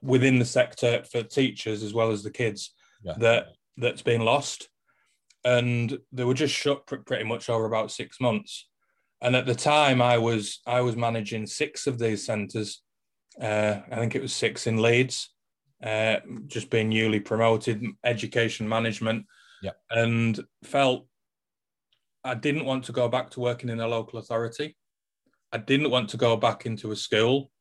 [0.02, 3.14] within the sector for teachers as well as the kids yeah.
[3.20, 4.70] that that's been lost.
[5.44, 8.68] And they were just shut pretty much over about six months.
[9.22, 12.82] And at the time, I was I was managing six of these centres.
[13.42, 15.34] Uh, I think it was six in Leeds,
[15.84, 19.26] uh, just being newly promoted, education management,
[19.62, 19.72] yeah.
[19.90, 21.06] and felt
[22.24, 24.76] I didn't want to go back to working in a local authority.
[25.52, 27.52] I didn't want to go back into a school.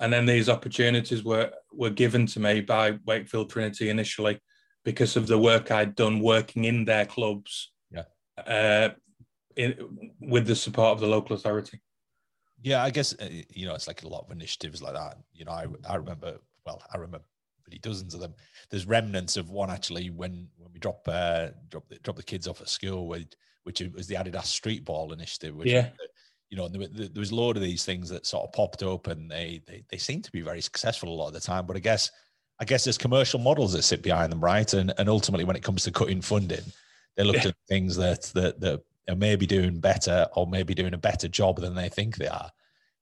[0.00, 4.40] And then these opportunities were, were given to me by Wakefield Trinity initially
[4.84, 8.04] because of the work I'd done working in their clubs yeah.
[8.38, 8.90] uh,
[9.56, 11.80] in, with the support of the local authority.
[12.62, 15.18] Yeah, I guess, uh, you know, it's like a lot of initiatives like that.
[15.32, 17.24] You know, I, I remember, well, I remember
[17.78, 18.34] dozens of them.
[18.70, 22.48] There's remnants of one actually when when we drop uh, drop the, drop the kids
[22.48, 23.28] off at school, with,
[23.70, 25.54] which was the Adidas Street Ball initiative.
[25.54, 25.90] Which, yeah.
[26.50, 29.06] You know, there, there was a load of these things that sort of popped up,
[29.06, 31.64] and they, they they seem to be very successful a lot of the time.
[31.64, 32.10] But I guess
[32.58, 34.72] I guess there's commercial models that sit behind them, right?
[34.74, 36.64] And and ultimately, when it comes to cutting funding,
[37.16, 37.48] they look yeah.
[37.48, 41.60] at things that that that are maybe doing better or maybe doing a better job
[41.60, 42.50] than they think they are.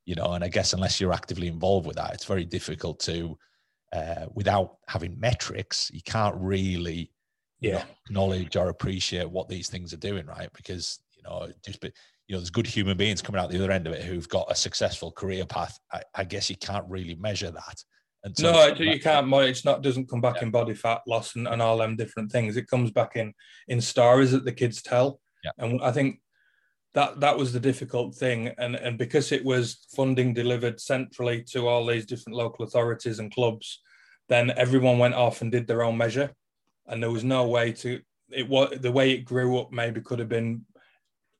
[0.04, 3.38] You know, and I guess unless you're actively involved with that, it's very difficult to
[3.92, 7.10] uh, without having metrics, you can't really
[7.60, 7.84] yeah.
[8.10, 10.50] knowledge or appreciate what these things are doing, right?
[10.54, 11.90] Because you know, just you
[12.34, 14.54] know, there's good human beings coming out the other end of it who've got a
[14.54, 15.78] successful career path.
[15.92, 17.84] I, I guess you can't really measure that.
[18.24, 19.32] Until no, you can't.
[19.32, 20.44] It's not doesn't come back yeah.
[20.44, 22.56] in body fat loss and, and all them different things.
[22.56, 23.32] It comes back in
[23.68, 25.20] in stories that the kids tell.
[25.44, 25.52] Yeah.
[25.58, 26.20] And I think
[26.94, 31.68] that that was the difficult thing and and because it was funding delivered centrally to
[31.68, 33.80] all these different local authorities and clubs
[34.28, 36.30] then everyone went off and did their own measure
[36.88, 40.18] and there was no way to it was the way it grew up maybe could
[40.18, 40.64] have been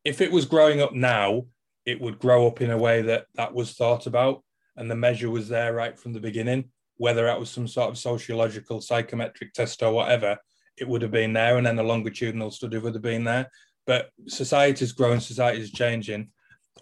[0.05, 1.45] if it was growing up now,
[1.85, 4.43] it would grow up in a way that that was thought about
[4.77, 6.71] and the measure was there right from the beginning.
[6.97, 10.39] Whether that was some sort of sociological psychometric test or whatever,
[10.77, 13.51] it would have been there, and then the longitudinal study would have been there.
[13.87, 16.31] But society's growing, society's changing,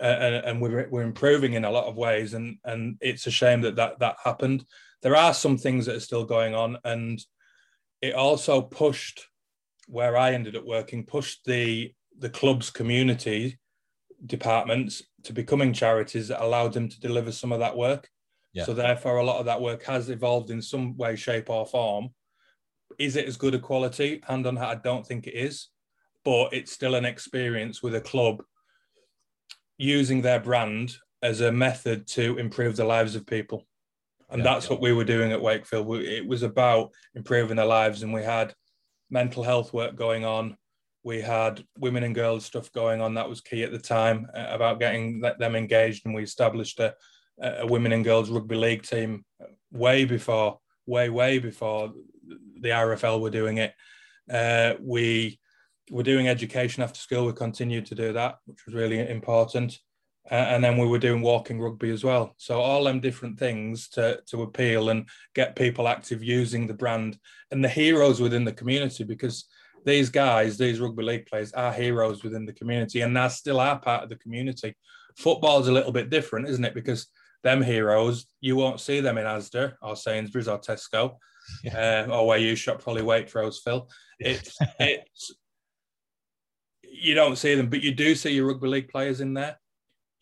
[0.01, 3.61] uh, and we're, we're improving in a lot of ways, and and it's a shame
[3.63, 4.65] that that that happened.
[5.03, 7.23] There are some things that are still going on, and
[8.03, 9.27] it also pushed
[9.89, 13.59] where I ended up working, pushed the the club's community
[14.25, 18.09] departments to becoming charities that allowed them to deliver some of that work.
[18.55, 18.65] Yeah.
[18.65, 22.09] So therefore, a lot of that work has evolved in some way, shape, or form.
[22.99, 24.23] Is it as good a quality?
[24.27, 25.69] Hand on heart, I don't think it is,
[26.25, 28.43] but it's still an experience with a club
[29.77, 33.67] using their brand as a method to improve the lives of people.
[34.31, 34.73] And yeah, that's yeah.
[34.73, 36.01] what we were doing at Wakefield.
[36.01, 38.55] It was about improving their lives, and we had
[39.11, 40.57] mental health work going on.
[41.05, 43.15] We had women and girls stuff going on.
[43.15, 46.95] That was key at the time uh, about getting them engaged, and we established a,
[47.41, 49.25] a women and girls rugby league team
[49.71, 51.93] way before, way way before
[52.61, 53.75] the RFL were doing it.
[54.31, 55.39] Uh, we
[55.91, 57.27] were doing education after school.
[57.27, 59.79] We continued to do that, which was really important.
[60.31, 62.35] Uh, and then we were doing walking rugby as well.
[62.37, 67.19] So all them different things to to appeal and get people active using the brand
[67.51, 69.47] and the heroes within the community because
[69.85, 73.79] these guys, these rugby league players, are heroes within the community and they still are
[73.79, 74.75] part of the community.
[75.17, 76.75] Football's a little bit different, isn't it?
[76.75, 77.07] Because
[77.45, 81.17] them heroes, you won't see them in Asda or Sainsbury's or Tesco,
[81.63, 82.07] yeah.
[82.09, 83.89] uh, or where you shop probably Waitrose, Phil.
[84.19, 85.35] It's it's
[86.83, 89.57] you don't see them, but you do see your rugby league players in there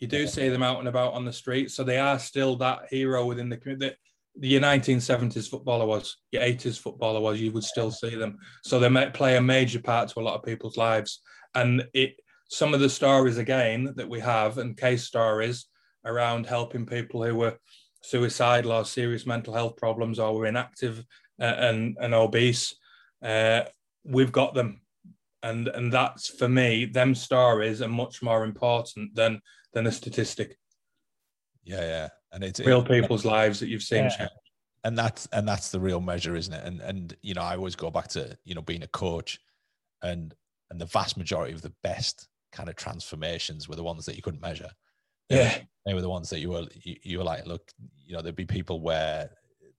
[0.05, 2.83] you do see them out and about on the street, so they are still that
[2.91, 3.97] hero within the community.
[4.37, 8.37] The, your 1970s footballer was, your 80s footballer was, you would still see them.
[8.65, 11.23] So they play a major part to a lot of people's lives.
[11.55, 12.17] And it
[12.51, 15.69] some of the stories again that we have and case stories
[16.05, 17.59] around helping people who were
[18.03, 21.03] suicidal or serious mental health problems or were inactive
[21.41, 22.75] uh, and, and obese,
[23.23, 23.63] uh,
[24.05, 24.83] we've got them.
[25.43, 29.41] And, and that's for me, them stories are much more important than
[29.75, 30.59] than a statistic.
[31.65, 34.09] Yeah, yeah, and it's real it, people's lives that you've seen.
[34.19, 34.29] Yeah.
[34.85, 36.65] And that's and that's the real measure, isn't it?
[36.65, 39.39] And and you know, I always go back to you know being a coach,
[40.03, 40.35] and
[40.71, 44.23] and the vast majority of the best kind of transformations were the ones that you
[44.23, 44.71] couldn't measure.
[45.31, 45.57] Yeah,
[45.87, 47.63] they were the ones that you were you, you were like, look,
[48.07, 49.31] you know, there'd be people where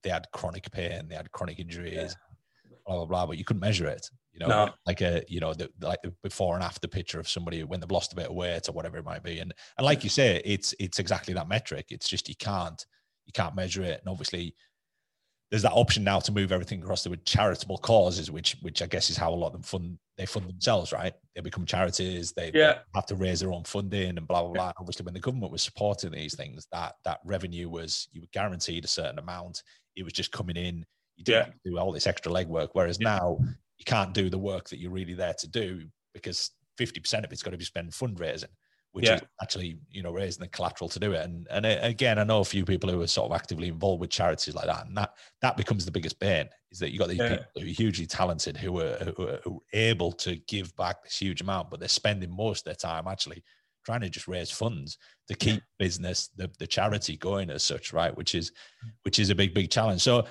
[0.02, 2.78] they had chronic pain, they had chronic injuries, yeah.
[2.88, 4.74] blah blah blah, but you couldn't measure it you know, no.
[4.86, 7.90] like a you know the like the before and after picture of somebody when they've
[7.90, 9.40] lost a bit of weight or whatever it might be.
[9.40, 11.86] And and like you say, it's it's exactly that metric.
[11.90, 12.86] It's just you can't
[13.26, 14.02] you can't measure it.
[14.02, 14.54] And obviously
[15.52, 19.10] there's that option now to move everything across to charitable causes, which which I guess
[19.10, 21.14] is how a lot of them fund they fund themselves, right?
[21.34, 22.74] They become charities, they, yeah.
[22.74, 24.74] they have to raise their own funding and blah blah blah.
[24.78, 28.84] Obviously, when the government was supporting these things, that that revenue was you were guaranteed
[28.84, 29.64] a certain amount.
[29.96, 30.86] It was just coming in.
[31.16, 31.72] You didn't yeah.
[31.72, 32.70] do all this extra legwork.
[32.74, 33.16] Whereas yeah.
[33.16, 33.38] now
[33.78, 37.44] you can't do the work that you're really there to do because 50% of it's
[37.44, 38.52] got to be spent fundraising
[38.96, 39.16] which yeah.
[39.16, 42.24] is actually you know raising the collateral to do it and and uh, again i
[42.24, 44.96] know a few people who are sort of actively involved with charities like that and
[44.96, 45.12] that
[45.42, 47.30] that becomes the biggest bane is that you got these yeah.
[47.30, 51.04] people who are hugely talented who are, who are, who are able to give back
[51.04, 53.44] this huge amount but they're spending most of their time actually
[53.86, 58.16] trying to just raise funds to keep business the, the charity going as such right
[58.16, 58.54] which is
[59.04, 60.26] which is a big big challenge so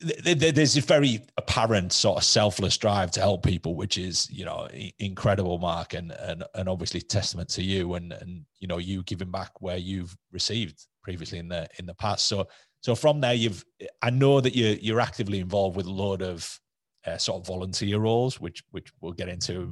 [0.00, 4.68] there's a very apparent sort of selfless drive to help people, which is you know
[4.98, 9.30] incredible, Mark, and and and obviously testament to you and and you know you giving
[9.30, 12.26] back where you've received previously in the in the past.
[12.26, 12.48] So
[12.80, 13.64] so from there, you've
[14.00, 16.58] I know that you you're actively involved with a lot of
[17.06, 19.70] uh, sort of volunteer roles, which which we'll get into.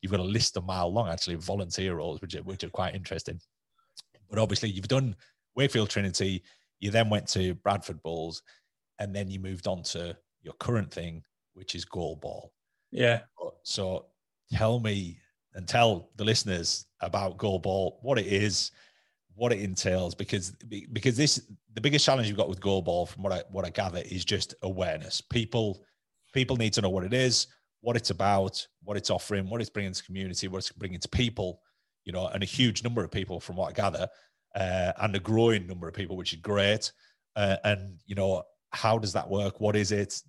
[0.00, 2.70] You've got a list a mile long actually of volunteer roles, which are, which are
[2.70, 3.38] quite interesting.
[4.30, 5.14] But obviously, you've done
[5.56, 6.42] Wakefield Trinity.
[6.80, 8.42] You then went to Bradford Bulls
[8.98, 11.22] and then you moved on to your current thing,
[11.54, 12.50] which is goalball.
[12.90, 13.20] Yeah.
[13.62, 14.06] So
[14.52, 15.18] tell me
[15.54, 18.70] and tell the listeners about goalball, what it is,
[19.34, 20.52] what it entails, because
[20.92, 24.02] because this the biggest challenge you've got with goalball, from what I what I gather,
[24.04, 25.20] is just awareness.
[25.20, 25.84] People
[26.34, 27.46] people need to know what it is,
[27.80, 31.08] what it's about, what it's offering, what it's bringing to community, what it's bringing to
[31.08, 31.60] people.
[32.04, 34.08] You know, and a huge number of people, from what I gather,
[34.56, 36.92] uh, and a growing number of people, which is great.
[37.36, 38.42] Uh, and you know,
[38.72, 39.60] how does that work?
[39.60, 40.20] What is it?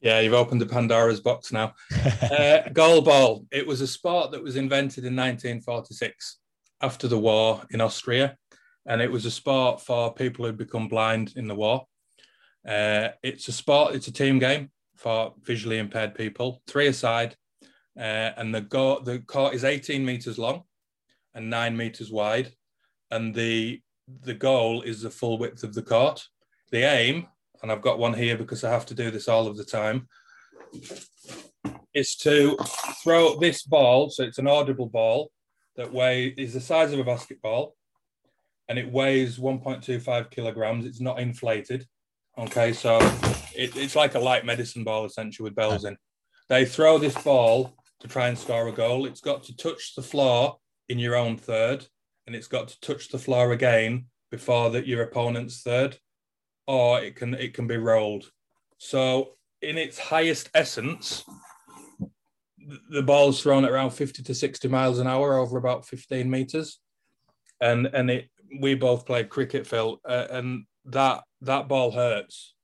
[0.00, 1.74] Yeah, you've opened the Pandora's box now.
[1.92, 3.46] uh, goalball.
[3.50, 6.38] It was a sport that was invented in 1946
[6.82, 8.36] after the war in Austria,
[8.86, 11.86] and it was a sport for people who'd become blind in the war.
[12.68, 13.94] Uh, it's a sport.
[13.94, 16.62] It's a team game for visually impaired people.
[16.66, 17.36] Three aside.
[17.98, 20.64] uh, and the go- the court is 18 meters long
[21.34, 22.52] and nine meters wide,
[23.10, 23.80] and the
[24.22, 26.26] the goal is the full width of the court.
[26.70, 27.28] The aim,
[27.62, 30.08] and I've got one here because I have to do this all of the time,
[31.94, 32.56] is to
[33.02, 34.10] throw this ball.
[34.10, 35.30] So it's an audible ball
[35.76, 37.74] that weigh is the size of a basketball,
[38.68, 40.86] and it weighs 1.25 kilograms.
[40.86, 41.86] It's not inflated.
[42.36, 42.98] Okay, so
[43.54, 45.96] it, it's like a light medicine ball essentially with bells in.
[46.48, 49.06] They throw this ball to try and score a goal.
[49.06, 51.86] It's got to touch the floor in your own third,
[52.26, 55.98] and it's got to touch the floor again before that your opponent's third,
[56.66, 58.30] or it can it can be rolled.
[58.78, 61.24] So in its highest essence,
[62.90, 66.80] the ball's thrown at around 50 to 60 miles an hour over about 15 meters.
[67.60, 72.54] And and it we both played cricket phil uh, and that that ball hurts.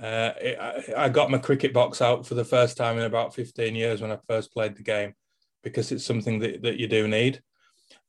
[0.00, 3.34] Uh, it, I, I got my cricket box out for the first time in about
[3.34, 5.12] 15 years when i first played the game
[5.62, 7.42] because it's something that, that you do need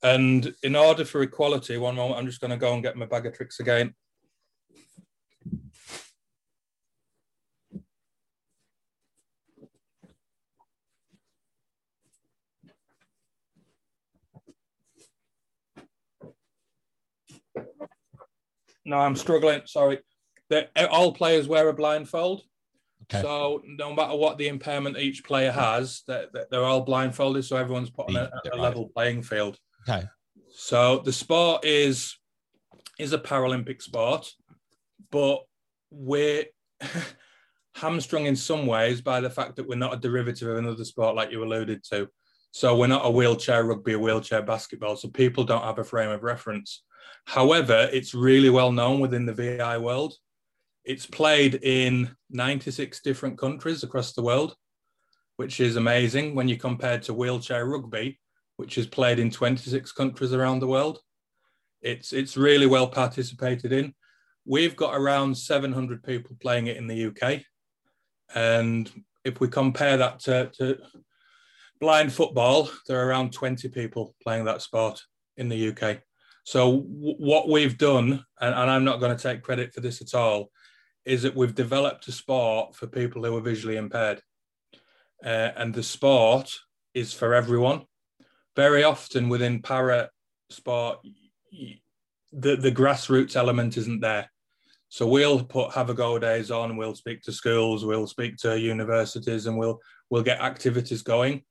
[0.03, 3.05] and in order for equality one moment i'm just going to go and get my
[3.05, 3.93] bag of tricks again
[18.85, 19.61] No, I'm struggling.
[19.65, 19.99] Sorry.
[20.89, 22.43] All players wear a blindfold.
[23.03, 23.21] Okay.
[23.21, 27.45] So no matter what the impairment each player has, they're, they're all blindfolded.
[27.45, 29.57] So everyone's put on a, a level playing field.
[29.87, 30.05] Okay.
[30.53, 32.17] So the sport is
[32.99, 34.31] is a Paralympic sport,
[35.09, 35.39] but
[35.89, 36.45] we're
[37.75, 41.15] hamstrung in some ways by the fact that we're not a derivative of another sport,
[41.15, 42.07] like you alluded to.
[42.51, 44.97] So we're not a wheelchair rugby, a wheelchair basketball.
[44.97, 46.83] So people don't have a frame of reference.
[47.25, 50.15] However, it's really well known within the VI world.
[50.83, 54.55] It's played in 96 different countries across the world,
[55.37, 58.19] which is amazing when you compare to wheelchair rugby,
[58.61, 60.99] which is played in 26 countries around the world.
[61.81, 63.95] It's, it's really well participated in.
[64.45, 67.41] We've got around 700 people playing it in the UK.
[68.35, 68.87] And
[69.25, 70.77] if we compare that to, to
[71.79, 75.01] blind football, there are around 20 people playing that sport
[75.37, 76.01] in the UK.
[76.43, 80.03] So w- what we've done, and, and I'm not going to take credit for this
[80.03, 80.51] at all,
[81.03, 84.21] is that we've developed a sport for people who are visually impaired,
[85.25, 86.53] uh, and the sport
[86.93, 87.85] is for everyone.
[88.55, 90.09] Very often within para
[90.49, 90.99] sport,
[92.31, 94.29] the the grassroots element isn't there.
[94.89, 96.75] So we'll put have a go days on.
[96.75, 97.85] We'll speak to schools.
[97.85, 101.43] We'll speak to universities, and we'll we'll get activities going,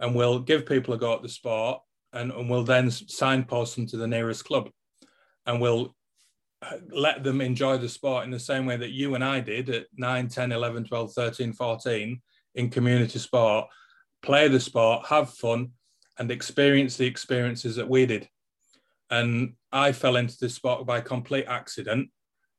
[0.00, 1.80] and we'll give people a go at the sport
[2.12, 4.70] and, and we'll then signpost them to the nearest club
[5.46, 5.94] and we'll
[6.62, 9.68] uh, let them enjoy the sport in the same way that you and I did
[9.70, 12.22] at 9, 10, 11, 12, 13, 14
[12.54, 13.66] in community sport,
[14.22, 15.72] play the sport, have fun,
[16.18, 18.28] and experience the experiences that we did.
[19.10, 22.10] And I fell into this spot by complete accident.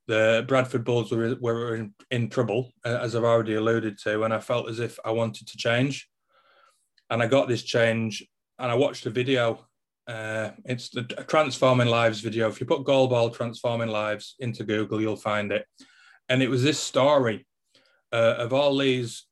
[0.08, 4.34] The Bradford Bulls were, were in, in trouble, uh, as I've already alluded to, and
[4.34, 6.08] I felt as if I wanted to change.
[7.10, 8.26] And I got this change
[8.60, 9.68] and I watched a video.
[10.08, 12.48] Uh, it's the Transforming Lives video.
[12.48, 15.66] If you put goalball Transforming Lives into Google, you'll find it.
[16.30, 17.46] And it was this story
[18.14, 19.26] uh, of all these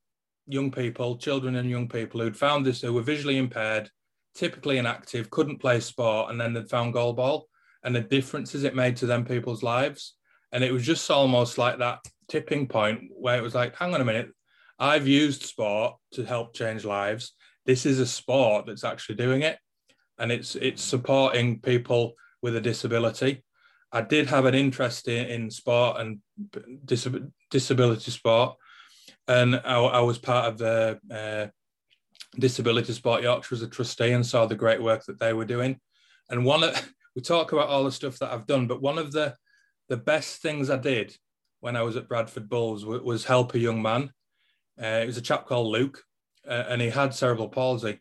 [0.48, 3.90] young people, children and young people who'd found this, who were visually impaired,
[4.36, 7.44] typically inactive, couldn't play sport, and then they'd found goalball
[7.84, 10.16] and the differences it made to them people's lives.
[10.52, 14.02] And it was just almost like that tipping point where it was like, hang on
[14.02, 14.30] a minute,
[14.78, 17.34] I've used sport to help change lives
[17.66, 19.58] this is a sport that's actually doing it
[20.18, 23.44] and it's it's supporting people with a disability
[23.92, 26.20] i did have an interest in, in sport and
[26.86, 28.56] disab- disability sport
[29.28, 31.48] and I, I, was part of the uh,
[32.40, 35.80] disability sport yorkshire as a trustee and saw the great work that they were doing
[36.30, 39.12] and one of we talk about all the stuff that i've done but one of
[39.12, 39.34] the
[39.90, 41.16] the best things i did
[41.60, 44.10] when i was at bradford bulls was, was help a young man
[44.82, 46.04] uh, it was a chap called luke
[46.48, 48.00] uh, and he had cerebral palsy,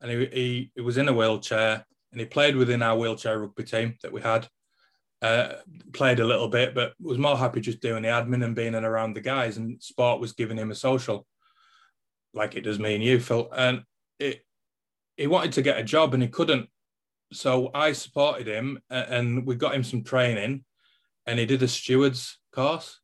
[0.00, 3.64] and he, he, he was in a wheelchair, and he played within our wheelchair rugby
[3.64, 4.48] team that we had.
[5.22, 5.56] Uh,
[5.92, 9.12] played a little bit, but was more happy just doing the admin and being around
[9.12, 9.58] the guys.
[9.58, 11.26] And sport was giving him a social,
[12.32, 13.48] like it does me and you, Phil.
[13.54, 13.82] And
[14.18, 14.44] it,
[15.16, 16.68] he wanted to get a job and he couldn't.
[17.32, 20.64] So I supported him, and we got him some training,
[21.26, 22.98] and he did a stewards course.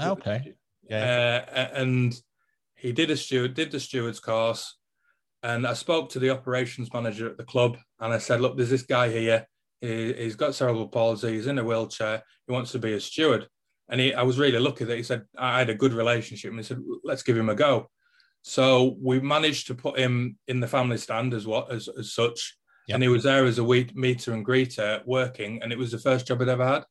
[0.00, 0.54] Okay.
[0.88, 1.44] Yeah.
[1.46, 2.20] Uh, and
[2.74, 4.76] he did a steward, did the stewards course,
[5.42, 8.70] and I spoke to the operations manager at the club, and I said, "Look, there's
[8.70, 9.46] this guy here.
[9.80, 11.34] He, has got cerebral palsy.
[11.34, 12.22] He's in a wheelchair.
[12.46, 13.46] He wants to be a steward."
[13.88, 16.58] And he, I was really lucky that he said I had a good relationship, and
[16.58, 17.90] he said, "Let's give him a go."
[18.42, 22.56] So we managed to put him in the family stand as what as, as such,
[22.86, 22.94] Yep.
[22.94, 26.26] and he was there as a meter and greeter working, and it was the first
[26.26, 26.84] job I'd ever had,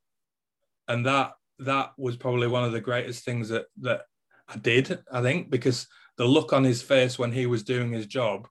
[0.87, 4.01] and that that was probably one of the greatest things that that
[4.47, 4.99] I did.
[5.11, 5.87] I think because
[6.17, 8.47] the look on his face when he was doing his job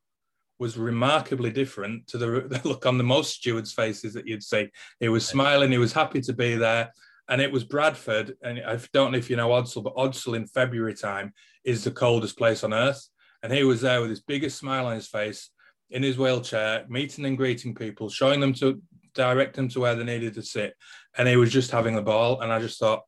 [0.59, 4.68] was remarkably different to the, the look on the most stewards' faces that you'd see.
[5.01, 6.92] He was smiling, he was happy to be there.
[7.28, 10.47] And it was Bradford, and I don't know if you know Odsal, but Odsal in
[10.47, 11.32] February time
[11.67, 13.07] is the coldest place on earth.
[13.43, 15.51] And he was there with his biggest smile on his face,
[15.91, 18.81] in his wheelchair, meeting and greeting people, showing them to
[19.14, 20.75] direct them to where they needed to sit.
[21.19, 22.41] And he was just having the ball.
[22.41, 23.03] And I just thought,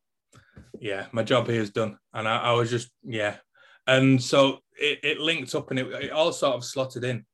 [0.79, 1.97] yeah, my job here is done.
[2.13, 3.37] And I, I was just, yeah.
[3.87, 7.25] And so it, it linked up and it, it all sort of slotted in.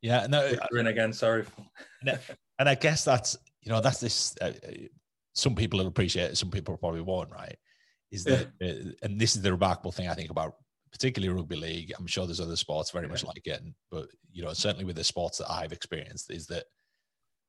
[0.00, 1.44] Yeah, no, in again, sorry.
[2.00, 2.18] and I,
[2.58, 4.34] and I guess that's you know that's this.
[4.40, 4.52] Uh,
[5.34, 7.30] some people will appreciate it, some people probably won't.
[7.30, 7.56] Right?
[8.12, 10.56] Is that uh, and this is the remarkable thing I think about
[10.92, 11.92] particularly rugby league.
[11.98, 15.04] I'm sure there's other sports very much like it, but you know certainly with the
[15.04, 16.66] sports that I've experienced is that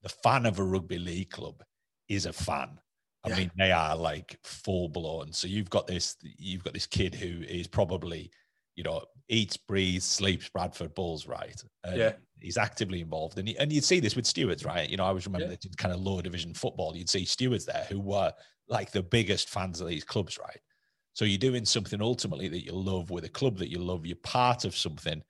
[0.03, 1.63] the fan of a rugby league club
[2.09, 2.79] is a fan.
[3.23, 3.35] I Yeah.
[3.37, 5.31] mean, they are like full blown.
[5.33, 8.31] So you've got this, you've got this kid who is probably,
[8.75, 11.61] you know, eats, breathes, sleeps Bradford Bulls, right?
[11.83, 12.17] And Yeah.
[12.41, 14.89] He's actively involved, and he, and you'd see this with stewards, right?
[14.89, 15.55] You know, I always remember Yeah.
[15.77, 16.93] kind of lower division football.
[16.97, 18.33] You'd see stewards there who were
[18.67, 20.59] like the biggest fans of these clubs, right?
[21.13, 24.05] So you're doing something ultimately that you love with a club that you love.
[24.05, 25.21] You're part of something,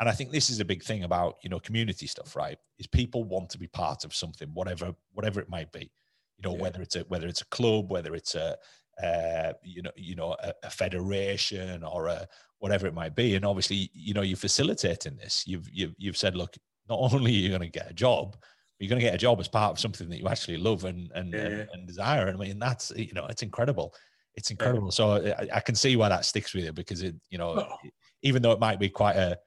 [0.00, 2.58] and I think this is a big thing about you know community stuff, right?
[2.78, 5.90] Is people want to be part of something, whatever whatever it might be.
[6.38, 6.62] You know, Yeah.
[6.62, 8.56] whether it's a whether it's a club, whether it's a
[9.02, 12.28] uh, you know you know a, a federation or a
[12.58, 13.34] whatever it might be.
[13.34, 15.44] And obviously, you know, you're facilitating this.
[15.46, 16.54] You've you've you've said, look,
[16.88, 18.36] not only are you going to get a job,
[18.82, 21.10] you're going to get a job as part of something that you actually love and
[21.14, 21.64] and, Yeah, and, yeah.
[21.72, 22.26] and desire.
[22.26, 23.94] And I mean, that's you know, it's incredible.
[24.34, 24.90] It's incredible.
[24.90, 27.76] So I, I can see why that sticks with you because it, you know, Oh.
[28.22, 29.38] even though it might be quite a,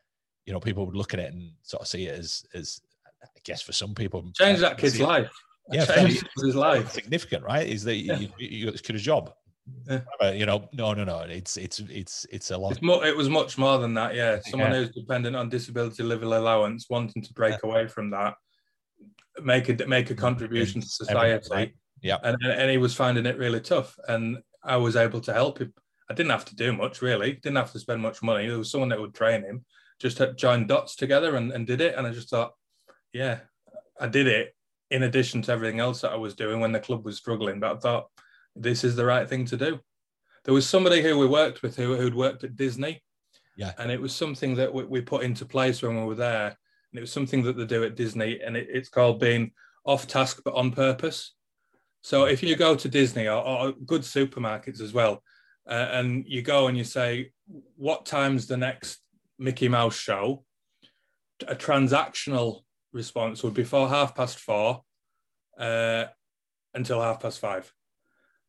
[0.46, 2.80] you know, people would look at it and sort of see it as as
[3.24, 5.32] I guess for some people Change that kid's life.
[5.72, 6.92] Yeah, Change his life.
[6.92, 7.68] significant, right?
[7.68, 8.20] Is that Yeah.
[8.20, 9.34] you, you got this kid a job?
[9.90, 10.30] Yeah.
[10.32, 11.22] You know, no, no, no.
[11.22, 12.74] It's it's it's it's a lot.
[12.74, 14.40] It's mo- it was much more than that, yeah.
[14.46, 14.78] Someone Yeah.
[14.82, 18.36] who's dependent on disability living allowance, wanting to break away from that,
[19.42, 20.22] make a make a mm-hmm.
[20.22, 21.74] contribution to society, right?
[22.02, 22.18] Yeah.
[22.24, 25.74] and, and he was finding it really tough, and I was able to help him.
[26.10, 28.48] I didn't have to do much really, didn't have to spend much money.
[28.48, 29.66] There was someone that would train him,
[30.00, 32.54] just had joined dots together and, and did it, and I just thought,
[33.14, 33.40] yeah,
[34.00, 34.56] I did it
[34.92, 37.60] in addition to everything else that I was doing when the club was struggling.
[37.60, 38.08] But I thought
[38.56, 39.80] this is the right thing to do.
[40.44, 43.02] There was somebody who we worked with who who'd worked at Disney,
[43.58, 43.74] Yeah.
[43.80, 46.56] and it was something that we, we put into place when we were there,
[46.96, 49.52] and it was something that they do at Disney, and it, it's called being
[49.84, 51.36] off task but on purpose.
[52.00, 55.22] So if you go to Disney or, or good supermarkets as well,
[55.70, 57.34] uh, and you go and you say,
[57.76, 59.00] "What time's the next
[59.38, 60.46] Mickey Mouse show?"
[61.50, 62.62] A transactional
[62.94, 64.84] response would be for half past four
[65.60, 66.06] uh,
[66.74, 67.74] until half past five.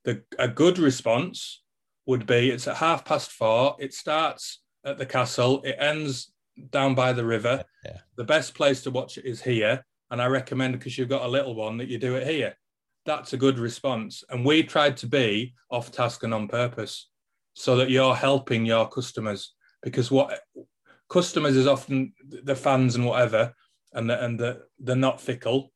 [0.05, 1.65] The a good response
[2.07, 3.75] would be it's at half past four.
[3.81, 5.63] It starts at the castle.
[5.63, 6.31] It ends
[6.71, 7.65] down by the river.
[7.85, 7.99] Yeah.
[8.17, 11.29] The best place to watch it is here, and I recommend because you've got a
[11.29, 12.57] little one that you do it here.
[13.05, 14.25] That's a good response.
[14.31, 17.09] And we tried to be off task and on purpose
[17.55, 20.41] so that you're helping your customers because what
[21.09, 23.55] customers is often the fans and whatever,
[23.93, 25.73] and the, and the, they're not fickle,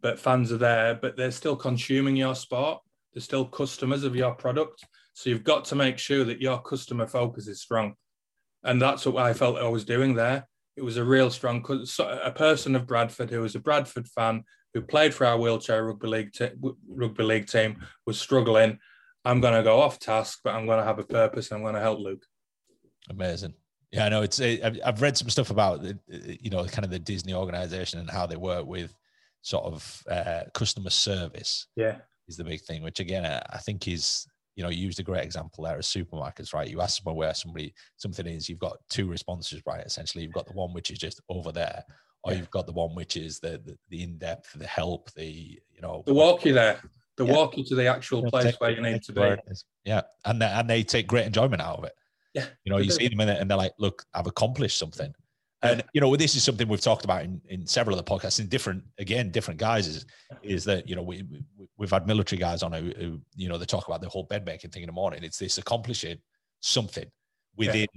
[0.00, 2.80] but fans are there, but they're still consuming your sport.
[3.12, 4.84] They're still customers of your product.
[5.14, 7.94] So you've got to make sure that your customer focus is strong.
[8.64, 10.46] And that's what I felt I was doing there.
[10.76, 11.64] It was a real strong,
[12.00, 16.08] a person of Bradford who was a Bradford fan who played for our wheelchair rugby
[16.08, 16.30] league,
[16.88, 18.78] rugby league team was struggling.
[19.24, 21.50] I'm going to go off task, but I'm going to have a purpose.
[21.50, 22.24] And I'm going to help Luke.
[23.08, 23.54] Amazing.
[23.92, 24.22] Yeah, I know.
[24.22, 28.26] It's I've- read some stuff about you know kind of the Disney organization and how
[28.26, 28.92] they work with
[29.42, 31.98] sort of uh, customer service Yeah.
[32.26, 32.82] is the big thing.
[32.82, 34.26] Which again, I think is
[34.56, 36.68] you know you used a great example there as supermarkets, right?
[36.68, 39.84] You ask someone where somebody something is, you've got two responses, right?
[39.84, 41.84] Essentially, you've got the one which is just over there,
[42.22, 42.38] or Yeah.
[42.38, 45.80] you've got the one which is the the, the in depth, the help, the you
[45.80, 46.80] know The walk you there,
[47.16, 47.32] the Yeah.
[47.32, 49.36] walk you to the actual place where you need to be.
[49.84, 51.94] Yeah, and they, and they take great enjoyment out of it.
[52.34, 55.14] Yeah, you know, you see them in it, and they're like, "Look, I've accomplished something."
[55.64, 58.38] And you know, this is something we've talked about in, in several of the podcasts
[58.38, 60.04] in different, again, different guises.
[60.42, 61.42] Is that you know we we-
[61.76, 64.44] we've had military guys on who, who you know they talk about the whole bed
[64.46, 65.24] making thing in the morning.
[65.24, 66.18] It's this accomplishing
[66.60, 67.10] something
[67.56, 67.88] within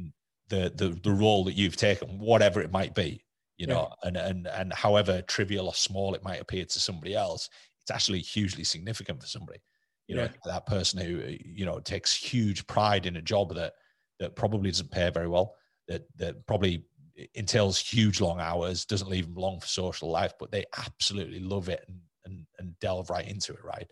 [0.50, 3.22] the the the role that you've taken, whatever it might be.
[3.58, 3.74] You Yeah.
[3.74, 7.50] know, and and and however trivial or small it might appear to somebody else,
[7.82, 9.60] it's actually hugely significant for somebody.
[10.08, 10.30] You know, Yeah.
[10.46, 13.74] that person who you know takes huge pride in a job that
[14.20, 15.56] that probably doesn't pay very well,
[15.88, 16.86] that that probably
[17.34, 21.70] entails huge long hours, doesn't leave them long for social life, but they absolutely love
[21.70, 23.90] it and and, and delve right into it, right?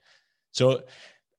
[0.51, 0.83] So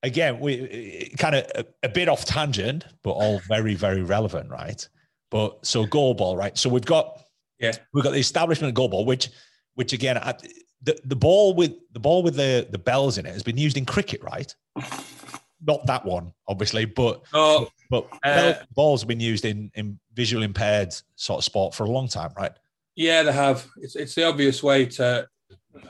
[0.02, 4.86] again, we kind of a, a, bit off tangent, but all very, very relevant, right?
[5.30, 6.56] But so goal ball, right?
[6.56, 7.22] So we've got
[7.58, 9.30] yeah, we've got the establishment of goal ball, which
[9.74, 10.34] which again, I,
[10.82, 13.76] the the ball with the ball with the the bells in it has been used
[13.76, 14.54] in cricket, right?
[15.64, 20.42] Not that one, obviously, but oh, but uh, balls have been used in in visual
[20.42, 22.52] impaired sort of sport for a long time, right?
[22.94, 23.66] Yeah, they have.
[23.78, 25.28] It's it's the obvious way to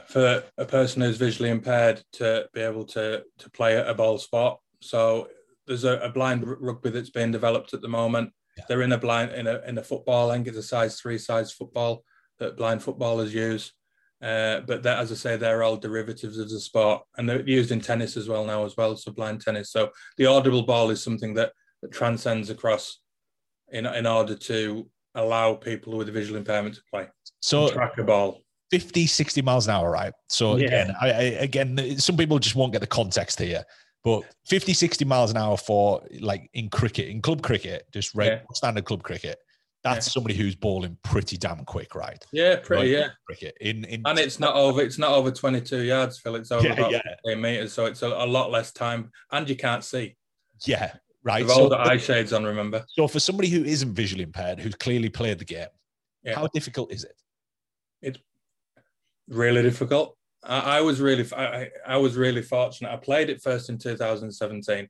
[0.07, 4.61] for a person who's visually impaired to be able to to play a ball sport.
[4.81, 5.29] So
[5.67, 8.33] there's a, a blind rugby that's being developed at the moment.
[8.57, 8.65] Yeah.
[8.69, 10.31] They're in a blind in a in a football.
[10.31, 12.05] I think it's a size three size football
[12.39, 13.73] that blind footballers use.
[14.27, 17.71] Uh, but that, as I say, they're all derivatives of the sport, and they're used
[17.71, 18.97] in tennis as well now as well.
[18.97, 19.71] So blind tennis.
[19.71, 21.53] So the audible ball is something that,
[21.83, 22.99] that transcends across
[23.71, 27.07] in in order to allow people with a visual impairment to play.
[27.41, 28.43] So track a ball.
[28.73, 30.13] 50, 60 miles an hour, right?
[30.29, 30.67] So yeah.
[30.67, 33.63] again, I, I, again, some people just won't get the context here.
[34.03, 38.41] But 50, 60 miles an hour for like in cricket, in club cricket, just yeah.
[38.55, 39.39] standard club cricket,
[39.87, 40.13] that's yeah.
[40.13, 42.25] somebody who's bowling pretty damn quick, right?
[42.33, 43.01] Yeah, pretty, right?
[43.03, 43.09] yeah.
[43.25, 44.83] Cricket in, in and it's not over.
[44.83, 46.35] It's not over twenty two yards, Phil.
[46.35, 47.35] It's over yeah, about yeah.
[47.37, 50.17] meters, so it's a, a, lot less time, and you can't see.
[50.67, 51.45] Yeah, right.
[51.45, 52.85] With so, all the eye shades on, remember.
[52.89, 55.69] So for somebody who isn't visually impaired, who's clearly played the game,
[56.25, 56.35] yeah.
[56.35, 57.15] how difficult is it?
[58.03, 58.19] It's
[59.29, 60.17] really difficult.
[60.43, 62.93] I, I was really, I, I was really fortunate.
[62.93, 64.89] I played it first in 2017,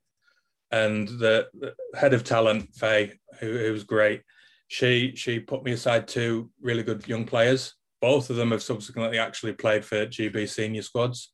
[0.70, 4.22] and the, the head of talent, Faye, who, who was great
[4.68, 7.74] she she put me aside two really good young players.
[8.00, 11.32] Both of them have subsequently actually played for GB senior squads.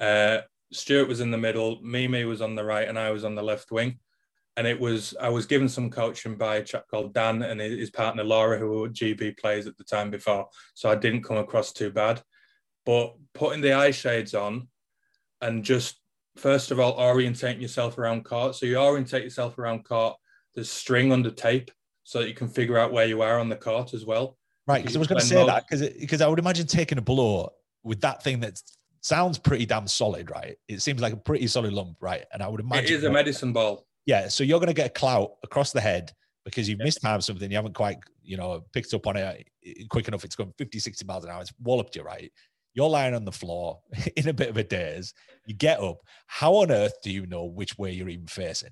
[0.00, 0.38] Uh,
[0.72, 3.42] Stuart was in the middle, Mimi was on the right, and I was on the
[3.42, 3.98] left wing.
[4.56, 7.90] And it was I was given some coaching by a chap called Dan and his
[7.90, 10.48] partner Laura, who were GB players at the time before.
[10.74, 12.22] So I didn't come across too bad.
[12.84, 14.68] But putting the eye shades on
[15.40, 16.00] and just
[16.36, 18.56] first of all orientating yourself around court.
[18.56, 20.16] So you orientate yourself around court.
[20.54, 21.70] There's string under tape
[22.08, 24.38] so that you can figure out where you are on the court as well.
[24.66, 27.02] Right, because I was going to say that because because I would imagine taking a
[27.02, 27.52] blow
[27.84, 28.62] with that thing that
[29.02, 30.56] sounds pretty damn solid, right?
[30.68, 32.24] It seems like a pretty solid lump, right?
[32.32, 33.86] And I would imagine it is a medicine ball.
[34.06, 36.10] Yeah, so you're going to get a clout across the head
[36.46, 36.86] because you've yeah.
[36.86, 40.24] mistimed something, you haven't quite, you know, picked up on it eh, quick enough.
[40.24, 41.42] It's going 50, 60 miles an hour.
[41.42, 42.32] It's walloped you, right?
[42.72, 43.80] You're lying on the floor
[44.16, 45.12] in a bit of a daze.
[45.44, 45.98] You get up.
[46.26, 48.70] How on earth do you know which way you're even facing?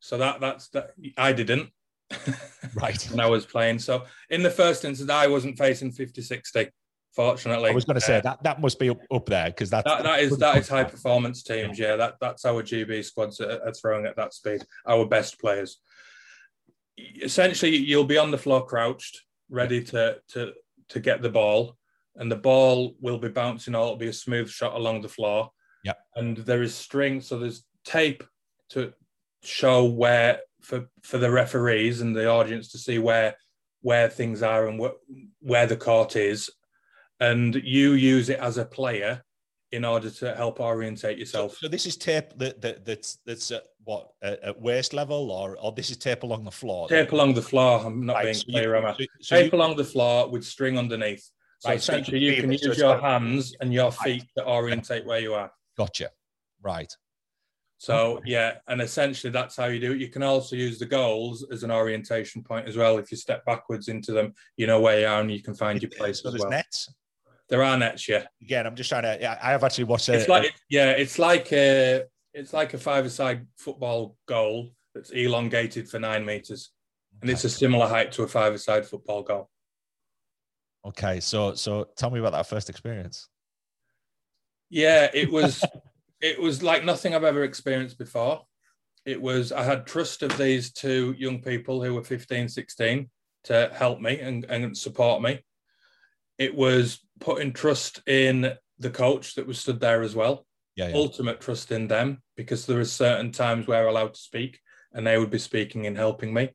[0.00, 0.94] So that that's that.
[1.16, 1.70] I didn't.
[2.74, 3.02] right.
[3.10, 3.78] when I was playing.
[3.78, 6.70] So in the first instance, I wasn't facing 50 60.
[7.14, 9.70] Fortunately, I was going to say uh, that that must be up, up there because
[9.70, 11.78] that, that is that is high performance teams.
[11.78, 14.64] Yeah, that that's our GB squads are, are throwing at that speed.
[14.84, 15.78] Our best players.
[17.22, 20.54] Essentially, you'll be on the floor crouched, ready to to
[20.88, 21.76] to get the ball,
[22.16, 23.76] and the ball will be bouncing.
[23.76, 25.50] Or it'll be a smooth shot along the floor.
[25.84, 28.24] Yeah, and there is string, so there's tape
[28.70, 28.92] to
[29.44, 33.36] show where for for the referees and the audience to see where
[33.82, 34.96] where things are and what
[35.40, 36.50] where the court is,
[37.20, 39.22] and you use it as a player
[39.72, 41.52] in order to help orientate yourself.
[41.52, 45.58] So, so this is tape that, that that's that's at what at waist level, or
[45.60, 46.88] or this is tape along the floor.
[46.88, 47.84] Tape along the floor.
[47.84, 48.92] I'm not right, being so clear, you, am I?
[48.92, 51.28] So, so tape you, along the floor with string underneath.
[51.58, 54.44] So right, essentially, you can use your hands and your feet right.
[54.44, 55.50] to orientate where you are.
[55.76, 56.10] Gotcha.
[56.62, 56.92] Right.
[57.78, 60.00] So yeah, and essentially that's how you do it.
[60.00, 62.98] You can also use the goals as an orientation point as well.
[62.98, 65.82] If you step backwards into them, you know where you are and you can find
[65.82, 66.50] your place so as well.
[66.50, 66.92] nets.
[67.48, 68.24] There are nets, yeah.
[68.40, 69.18] Again, I'm just trying to.
[69.20, 70.14] Yeah, I have actually watched it.
[70.14, 75.88] It's uh, like yeah, it's like a it's like a five-a-side football goal that's elongated
[75.88, 76.70] for nine meters,
[77.20, 79.50] and it's a similar height to a five-a-side football goal.
[80.86, 83.28] Okay, so so tell me about that first experience.
[84.70, 85.62] Yeah, it was
[86.24, 88.46] it was like nothing I've ever experienced before.
[89.04, 93.10] It was, I had trust of these two young people who were 15, 16
[93.44, 95.44] to help me and, and support me.
[96.38, 100.46] It was putting trust in the coach that was stood there as well.
[100.76, 100.96] Yeah, yeah.
[100.96, 104.58] Ultimate trust in them because there are certain times where I'm allowed to speak
[104.94, 106.50] and they would be speaking and helping me.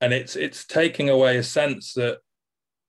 [0.00, 2.18] And it's it's taking away a sense that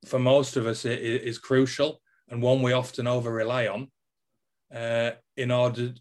[0.08, 3.89] for most of us it is crucial and one we often over rely on
[4.76, 5.94] uh, in order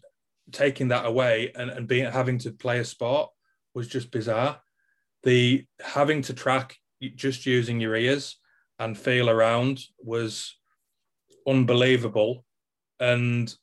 [0.51, 3.29] taking that away and, and being having to play a sport
[3.73, 4.59] was just bizarre.
[5.23, 6.77] The having to track
[7.15, 8.37] just using your ears
[8.79, 10.55] and feel around was
[11.47, 12.45] unbelievable.
[12.99, 13.53] And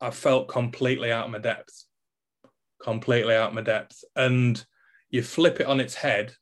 [0.00, 1.84] I felt completely out of my depth,
[2.82, 4.02] completely out of my depth.
[4.14, 4.64] And
[5.10, 6.34] you flip it on its head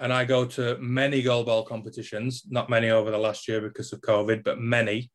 [0.00, 3.92] and I go to many goal ball competitions, not many over the last year because
[3.92, 5.10] of COVID, but many.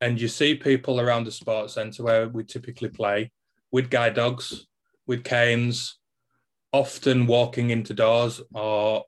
[0.00, 3.32] And you see people around the sports centre where we typically play
[3.72, 4.66] with guide dogs,
[5.06, 5.98] with canes,
[6.72, 9.04] often walking into doors or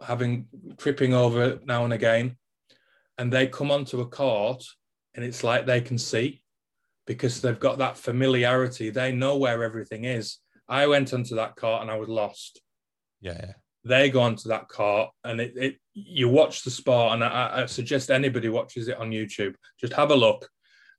[0.00, 0.46] having
[0.78, 2.36] tripping over now and again.
[3.18, 4.64] And they come onto a court
[5.14, 6.42] and it's like they can see
[7.06, 8.90] because they've got that familiarity.
[8.90, 10.38] They know where everything is.
[10.68, 12.60] I went onto that court and I was lost.
[13.20, 13.52] Yeah, yeah
[13.84, 17.66] they go onto that cart and it, it you watch the sport and I, I,
[17.66, 19.54] suggest anybody watches it on youtube.
[19.80, 20.48] Just have a look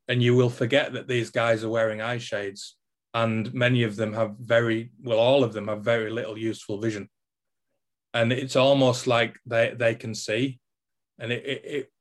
[0.08, 2.76] and you will forget that these guys are wearing eye shades
[3.14, 7.10] and many of them have very well all of them have very little useful vision.
[8.14, 10.60] And it's almost like they they can see.
[11.20, 11.92] And it, it, it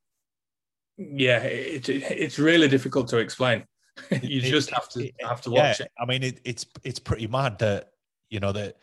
[0.98, 3.64] yeah it, it, it's really difficult to explain.
[4.22, 5.92] You just have to have to watch yeah, it.
[5.98, 7.90] I mean it's it's pretty mad that
[8.30, 8.76] you know that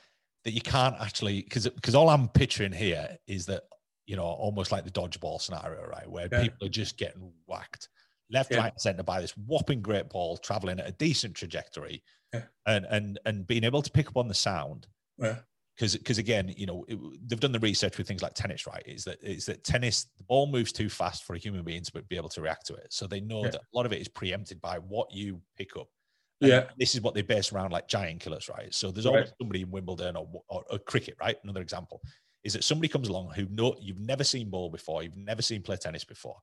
[0.50, 3.64] that you can't actually because because all I'm picturing here is that
[4.08, 6.42] you know almost like the dodgeball scenario, right, where yeah.
[6.42, 7.88] people are just getting whacked
[8.32, 8.58] left, yeah.
[8.58, 12.02] right, and centre by this whopping great ball traveling at a decent trajectory,
[12.34, 12.42] yeah.
[12.66, 14.88] and and and being able to pick up on the sound.
[15.20, 15.36] Yeah.
[15.78, 18.84] Because, because again, you know, it, they've done the research with things like tennis, right?
[18.86, 22.02] Is that is that tennis the ball moves too fast for a human being to
[22.02, 22.88] be able to react to it.
[22.90, 25.88] So they know that a lot of it is preempted by what you pick up
[26.42, 26.64] and yeah.
[26.78, 28.74] This is what they base around like giant killers, right?
[28.74, 29.34] So there's always right.
[29.40, 31.38] somebody in Wimbledon or, or, or, cricket, right?
[31.44, 32.02] Another example
[32.44, 35.62] is that somebody comes along who know you've never seen ball before, you've never seen
[35.62, 36.38] play tennis before,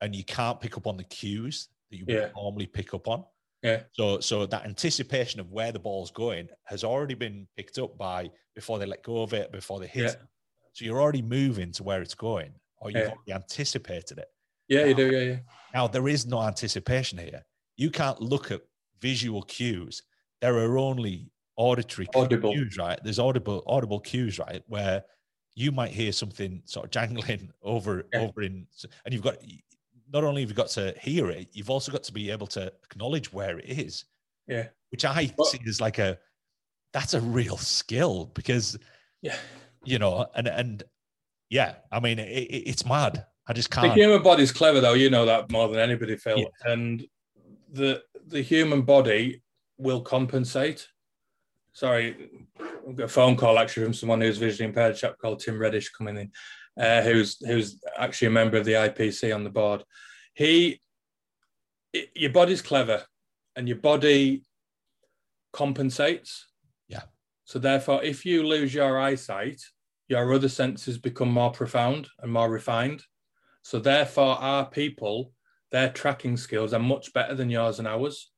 [0.00, 2.28] and you can't pick up on the cues that you yeah.
[2.34, 3.24] normally pick up on.
[3.62, 3.82] Yeah.
[3.92, 8.30] So so that anticipation of where the ball's going has already been picked up by
[8.54, 10.04] before they let go of it, before they hit.
[10.04, 10.26] Yeah.
[10.72, 13.08] So you're already moving to where it's going, or you've yeah.
[13.08, 14.28] already anticipated it.
[14.68, 15.10] Yeah, now, you do.
[15.10, 15.38] Yeah, yeah.
[15.74, 17.44] Now there is no anticipation here.
[17.76, 18.60] You can't look at
[19.00, 20.02] visual cues.
[20.40, 22.52] There are only auditory audible.
[22.52, 22.98] cues, right?
[23.02, 24.62] There's audible audible cues, right?
[24.68, 25.04] Where
[25.54, 28.20] you might hear something sort of jangling over yeah.
[28.20, 28.66] over in,
[29.04, 29.36] and you've got
[30.12, 32.72] not only have you got to hear it, you've also got to be able to
[32.84, 34.04] acknowledge where it is.
[34.46, 36.18] Yeah, which I well, see as like a
[36.92, 38.78] that's a real skill because
[39.20, 39.36] yeah,
[39.84, 40.82] you know, and and
[41.50, 43.26] yeah, I mean it, it, it's mad.
[43.48, 43.94] I just can't.
[43.94, 44.92] The human body's clever, though.
[44.92, 46.38] You know that more than anybody, Phil.
[46.38, 46.72] Yeah.
[46.72, 47.06] And
[47.72, 49.42] the the human body
[49.76, 50.88] will compensate.
[51.72, 52.30] Sorry,
[52.88, 55.58] I've got a phone call actually from someone who's visually impaired, a chap called Tim
[55.58, 56.32] Reddish coming in,
[56.82, 59.84] uh, who's who's actually a member of the IPC on the board.
[60.34, 60.80] He,
[61.92, 63.04] it, your body's clever,
[63.56, 64.42] and your body
[65.52, 66.48] compensates.
[66.88, 67.02] Yeah.
[67.44, 69.60] So therefore, if you lose your eyesight,
[70.08, 73.02] your other senses become more profound and more refined.
[73.62, 75.32] So therefore, our people
[75.70, 78.30] their tracking skills are much better than yours and ours.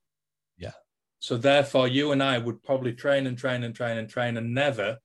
[0.58, 0.72] Yeah.
[1.18, 4.54] So therefore, you and I would probably train and train and train and train and
[4.54, 4.98] never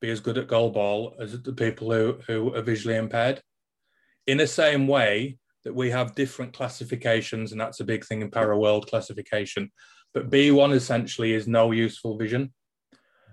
[0.00, 3.40] be as good at goal ball as the people who, who are visually impaired.
[4.26, 8.30] In the same way that we have different classifications, and that's a big thing in
[8.30, 9.70] para world classification.
[10.12, 12.52] But B1 essentially is no useful vision.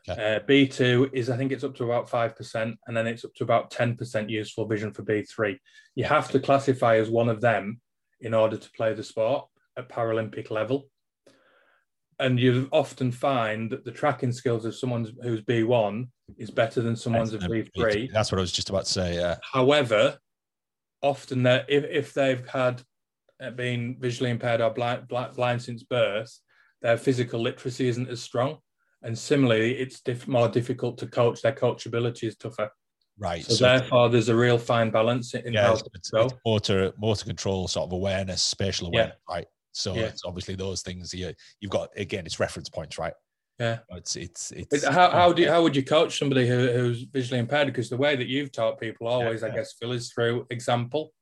[0.09, 0.35] Okay.
[0.35, 3.43] Uh, B2 is, I think it's up to about 5%, and then it's up to
[3.43, 5.57] about 10% useful vision for B3.
[5.95, 7.81] You have to classify as one of them
[8.21, 9.47] in order to play the sport
[9.77, 10.87] at Paralympic level.
[12.19, 16.07] And you often find that the tracking skills of someone who's B1
[16.37, 18.11] is better than someone's of B3.
[18.11, 19.15] That's what I was just about to say.
[19.15, 19.37] Yeah.
[19.41, 20.19] However,
[21.01, 22.83] often if, if they've had
[23.41, 26.39] uh, been visually impaired or blind, blind since birth,
[26.81, 28.57] their physical literacy isn't as strong.
[29.01, 31.41] And similarly, it's diff- more difficult to coach.
[31.41, 32.69] Their coachability is tougher.
[33.21, 33.45] Right.
[33.45, 36.91] So, so therefore, there's a real fine balance in yeah, how it's, it's, it's motor
[36.97, 39.35] motor control, sort of awareness, spatial awareness, yeah.
[39.35, 39.47] right?
[39.73, 40.05] So yeah.
[40.05, 42.25] it's obviously those things you you've got again.
[42.25, 43.13] It's reference points, right?
[43.59, 43.77] Yeah.
[43.91, 44.83] It's it's it's.
[44.83, 47.67] How how do you, how would you coach somebody who, who's visually impaired?
[47.67, 51.13] Because the way that you've taught people always, yeah, I guess, Phil, is through example.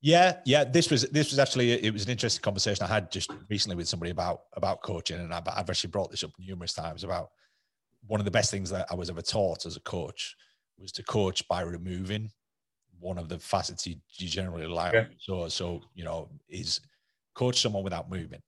[0.00, 0.64] Yeah, yeah.
[0.64, 3.86] This was this was actually it was an interesting conversation I had just recently with
[3.86, 7.28] somebody about about coaching, and I've, I've actually brought this up numerous times about
[8.06, 10.36] one of the best things that I was ever taught as a coach
[10.80, 12.30] was to coach by removing
[12.98, 14.92] one of the facets you, you generally like.
[14.92, 15.06] Yeah.
[15.18, 16.80] So, so you know, is
[17.34, 18.40] coach someone without moving.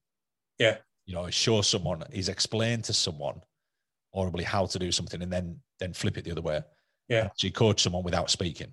[0.58, 0.76] Yeah.
[1.06, 3.40] You know, show someone, is explain to someone
[4.14, 6.60] audibly how to do something, and then then flip it the other way.
[7.08, 7.28] Yeah.
[7.36, 8.72] So you coach someone without speaking.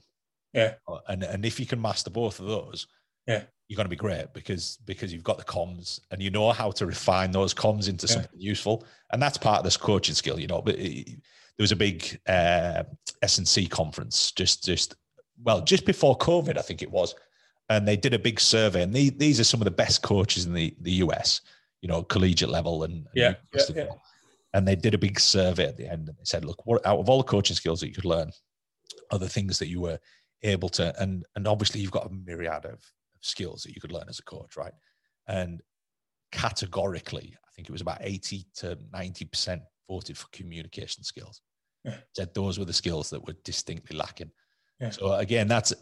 [0.53, 0.75] Yeah.
[0.87, 2.87] Uh, and and if you can master both of those,
[3.25, 6.51] yeah, you're going to be great because because you've got the comms and you know
[6.51, 8.13] how to refine those comms into yeah.
[8.13, 10.39] something useful, and that's part of this coaching skill.
[10.39, 10.75] You know, but.
[10.75, 11.19] It,
[11.59, 12.83] there was a big uh,
[13.21, 14.95] S&C conference just just
[15.43, 17.13] well just before COVID, I think it was,
[17.67, 18.81] and they did a big survey.
[18.81, 21.41] And these, these are some of the best coaches in the the US,
[21.81, 23.89] you know, collegiate level and yeah, and, yeah, yeah.
[24.53, 26.99] and they did a big survey at the end, and they said, look, what out
[26.99, 28.31] of all the coaching skills that you could learn,
[29.11, 29.99] other things that you were
[30.43, 33.91] able to and and obviously you've got a myriad of, of skills that you could
[33.91, 34.71] learn as a coach right
[35.27, 35.61] and
[36.31, 41.41] categorically i think it was about 80 to 90 percent voted for communication skills
[41.85, 41.95] yeah.
[42.15, 44.31] said those were the skills that were distinctly lacking
[44.79, 44.89] yeah.
[44.89, 45.73] so again that's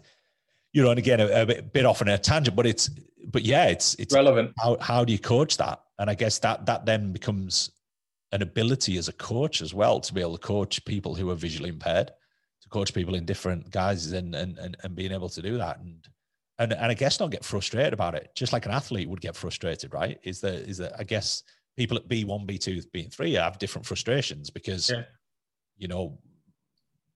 [0.73, 2.89] you know and again a, a bit, off on a tangent but it's
[3.27, 6.65] but yeah it's it's relevant how, how do you coach that and i guess that
[6.65, 7.71] that then becomes
[8.33, 11.35] an ability as a coach as well to be able to coach people who are
[11.35, 12.11] visually impaired
[12.61, 15.79] to coach people in different guises and and and, and being able to do that
[15.79, 16.07] and
[16.59, 19.35] and and I guess not get frustrated about it, just like an athlete would get
[19.35, 20.19] frustrated, right?
[20.23, 21.43] Is that is that I guess
[21.75, 25.03] people at B one, B two, B three have different frustrations because yeah.
[25.77, 26.17] You know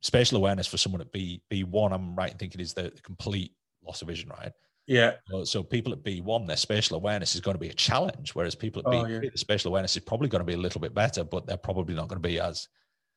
[0.02, 3.54] spatial awareness for someone at B B one, I'm right in thinking is the complete
[3.84, 4.52] loss of vision, right?
[4.88, 5.14] Yeah.
[5.30, 8.36] So, so people at B one, their spatial awareness is going to be a challenge,
[8.36, 9.30] whereas people at B, oh, yeah.
[9.32, 11.94] the spatial awareness is probably going to be a little bit better, but they're probably
[11.94, 12.68] not going to be as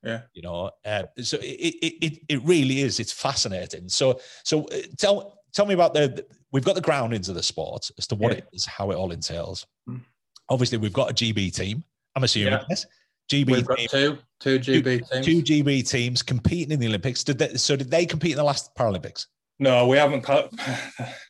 [0.05, 4.77] yeah you know uh, so it, it it really is it's fascinating so so uh,
[4.99, 8.33] tell tell me about the we've got the groundings of the sport as to what
[8.33, 8.39] yeah.
[8.39, 10.01] it is how it all entails mm.
[10.49, 11.83] obviously we've got a gb team
[12.15, 12.65] i'm assuming yeah.
[12.69, 12.87] yes
[13.31, 15.27] GB team, two, two GB teams.
[15.27, 17.25] Two GB teams competing in the Olympics.
[17.25, 19.27] Did they, so did they compete in the last Paralympics?
[19.59, 20.27] No, we haven't.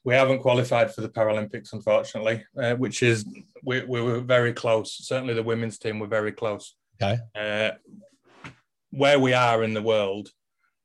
[0.06, 2.44] We haven't qualified for the Paralympics, unfortunately.
[2.60, 3.24] Uh, which is
[3.62, 4.98] we, we were very close.
[4.98, 6.74] Certainly, the women's team were very close.
[7.02, 7.18] Okay.
[7.34, 7.70] Uh,
[8.90, 10.28] where we are in the world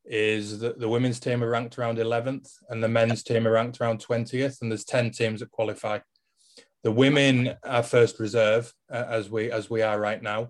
[0.05, 3.79] is that the women's team are ranked around 11th and the men's team are ranked
[3.79, 5.99] around 20th and there's 10 teams that qualify
[6.83, 10.49] the women are first reserve uh, as we as we are right now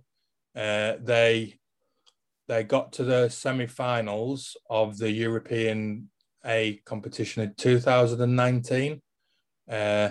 [0.56, 1.56] uh, they
[2.48, 6.10] they got to the semi-finals of the european
[6.46, 9.02] a competition in 2019
[9.70, 10.10] uh,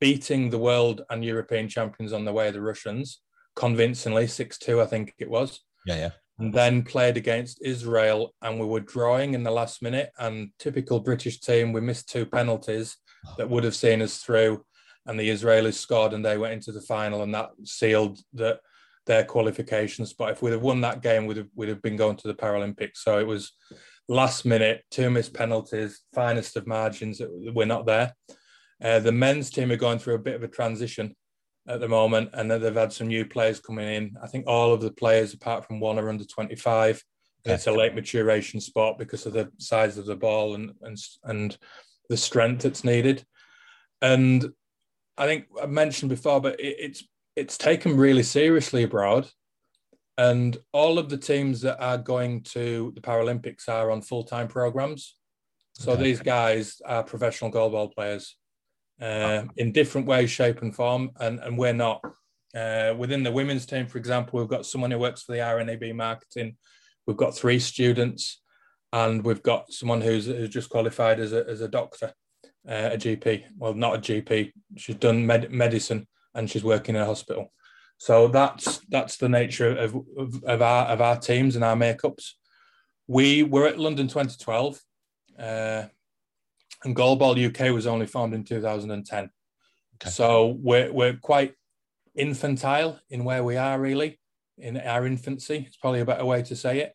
[0.00, 3.20] beating the world and european champions on the way the russians
[3.56, 6.10] convincingly 6-2 i think it was yeah, yeah.
[6.38, 10.10] And then played against Israel, and we were drawing in the last minute.
[10.18, 12.96] And typical British team, we missed two penalties
[13.36, 14.64] that would have seen us through.
[15.06, 18.60] And the Israelis scored, and they went into the final, and that sealed that
[19.06, 20.12] their qualifications.
[20.12, 22.34] But If we'd have won that game, we'd have, we'd have been going to the
[22.34, 22.96] Paralympics.
[22.96, 23.52] So it was
[24.08, 27.20] last minute, two missed penalties, finest of margins.
[27.20, 28.14] We're not there.
[28.82, 31.14] Uh, the men's team are going through a bit of a transition
[31.68, 34.16] at the moment, and they've had some new players coming in.
[34.22, 37.02] I think all of the players, apart from one, are under 25.
[37.44, 37.54] Okay.
[37.54, 41.56] It's a late maturation spot because of the size of the ball and and and
[42.08, 43.24] the strength that's needed.
[44.00, 44.48] And
[45.16, 47.04] I think I mentioned before, but it, it's
[47.36, 49.28] it's taken really seriously abroad.
[50.18, 54.48] And all of the teams that are going to the Paralympics are on full time
[54.48, 55.16] programs.
[55.74, 56.02] So okay.
[56.02, 58.36] these guys are professional goalball players
[59.00, 62.00] uh, in different ways, shape, and form, and, and we're not.
[62.54, 65.94] Uh, within the women's team, for example, we've got someone who works for the RNIB
[65.94, 66.56] marketing.
[67.06, 68.42] We've got three students,
[68.92, 72.12] and we've got someone who's, who's just qualified as a, as a doctor,
[72.68, 73.44] uh, a GP.
[73.56, 74.52] Well, not a GP.
[74.76, 77.52] She's done med- medicine and she's working in a hospital.
[77.98, 82.32] So that's that's the nature of, of, of our of our teams and our makeups.
[83.06, 84.80] We were at London 2012.
[85.38, 85.84] Uh,
[86.84, 89.30] and Goalball UK was only formed in 2010.
[90.02, 90.10] Okay.
[90.10, 91.54] So we're, we're quite
[92.14, 94.18] infantile in where we are, really,
[94.58, 95.64] in our infancy.
[95.66, 96.94] It's probably a better way to say it.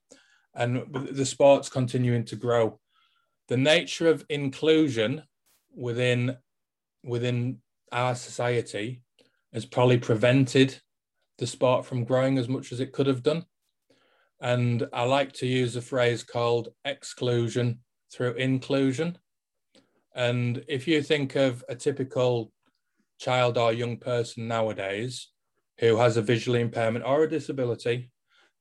[0.53, 2.79] And the sport's continuing to grow.
[3.47, 5.23] The nature of inclusion
[5.73, 6.37] within
[7.03, 7.59] within
[7.91, 9.01] our society
[9.53, 10.79] has probably prevented
[11.37, 13.45] the sport from growing as much as it could have done.
[14.39, 17.79] And I like to use a phrase called exclusion
[18.11, 19.17] through inclusion.
[20.15, 22.51] And if you think of a typical
[23.19, 25.29] child or young person nowadays
[25.79, 28.11] who has a visual impairment or a disability,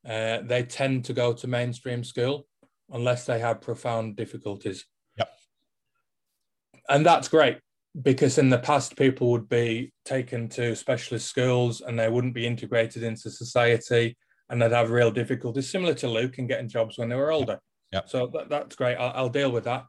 [0.07, 2.47] uh, they tend to go to mainstream school
[2.91, 4.87] unless they have profound difficulties.
[5.19, 5.29] Yep.
[6.89, 7.59] And that's great
[8.03, 12.47] because in the past, people would be taken to specialist schools and they wouldn't be
[12.47, 14.17] integrated into society
[14.49, 17.59] and they'd have real difficulties, similar to Luke in getting jobs when they were older.
[17.93, 18.09] Yep.
[18.09, 18.97] So that, that's great.
[18.97, 19.87] I'll, I'll deal with that.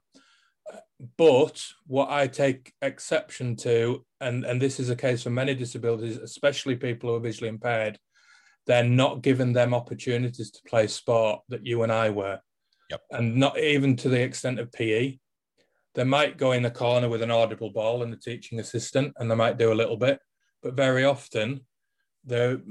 [1.17, 6.17] But what I take exception to, and, and this is a case for many disabilities,
[6.17, 7.99] especially people who are visually impaired,
[8.65, 12.39] they're not given them opportunities to play sport that you and I were.
[12.89, 13.01] Yep.
[13.11, 15.17] And not even to the extent of PE.
[15.97, 19.31] They might go in the corner with an audible ball and the teaching assistant, and
[19.31, 20.19] they might do a little bit.
[20.61, 21.61] But very often,
[22.23, 22.61] they're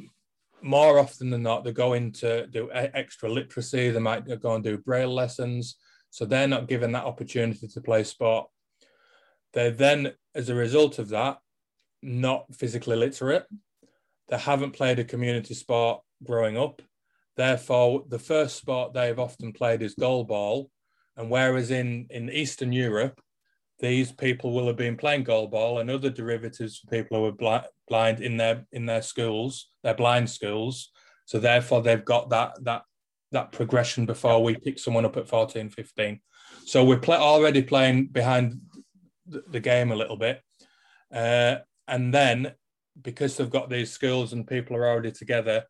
[0.63, 3.91] more often than not, they go into do extra literacy.
[3.91, 5.75] They might go and do braille lessons.
[6.11, 8.47] So they're not given that opportunity to play sport.
[9.55, 11.39] They're then, as a result of that,
[12.03, 13.47] not physically literate.
[14.29, 16.81] They haven't played a community sport growing up.
[17.37, 20.69] Therefore, the first sport they've often played is goalball.
[21.17, 23.21] And whereas in, in Eastern Europe,
[23.79, 27.69] these people will have been playing goalball and other derivatives for people who are bl-
[27.89, 30.91] blind in their in their schools, their blind schools.
[31.27, 32.83] So therefore, they've got that that
[33.33, 36.21] that progression before we pick someone up at 14, 15.
[36.65, 38.61] So we're play, already playing behind
[39.27, 40.41] the, game a little bit.
[41.13, 41.57] Uh,
[41.89, 42.53] and then
[43.03, 45.65] because they've got these schools and people are already together,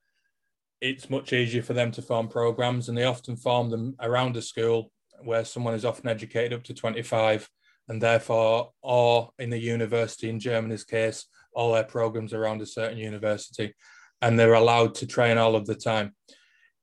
[0.80, 4.42] it's much easier for them to form programs and they often form them around a
[4.42, 4.92] school
[5.24, 7.48] where someone is often educated up to 25
[7.88, 12.98] and therefore or in the university in germany's case all their programs around a certain
[12.98, 13.74] university
[14.22, 16.14] and they're allowed to train all of the time.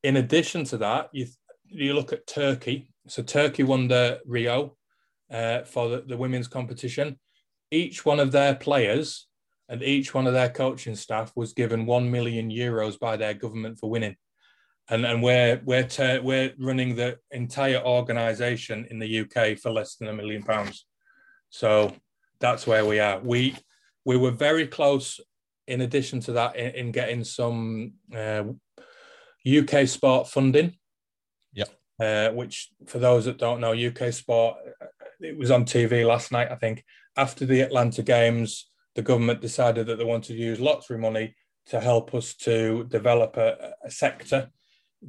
[0.04, 1.28] In addition to that you
[1.66, 2.88] you look at turkey.
[3.08, 4.78] So turkey won the rio
[5.32, 7.20] uh, for the, the women's competition.
[7.72, 9.28] Each one of their players
[9.70, 13.80] and each one of their coaching staff was given 1 million euros by their government
[13.80, 14.16] for winning
[14.90, 19.96] and and we're we're ter- we're running the entire organization in the UK for less
[19.96, 20.86] than a million pounds.
[21.50, 21.96] So
[22.40, 23.20] that's where we are.
[23.20, 23.56] We
[24.06, 25.20] we were very close
[25.68, 28.44] in addition to that in, in getting some uh,
[29.48, 30.78] UK sport funding.
[31.54, 31.66] Yeah
[32.00, 34.86] uh, which for those that don't know UK sport uh,
[35.20, 36.84] it was on TV last night I think.
[37.16, 41.36] After the Atlanta games the government decided that they wanted to use lottery money
[41.68, 44.50] to help us to develop a, a sector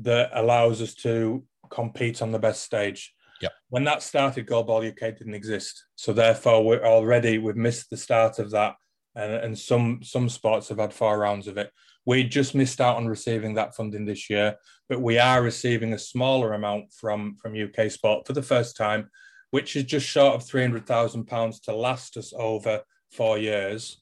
[0.01, 3.15] that allows us to compete on the best stage.
[3.41, 3.53] Yep.
[3.69, 5.85] When that started, Goalball UK didn't exist.
[5.97, 8.75] So therefore, we're already we've missed the start of that,
[9.15, 11.71] and, and some some sports have had four rounds of it.
[12.07, 14.57] We just missed out on receiving that funding this year,
[14.89, 19.11] but we are receiving a smaller amount from from UK Sport for the first time,
[19.51, 24.01] which is just short of three hundred thousand pounds to last us over four years.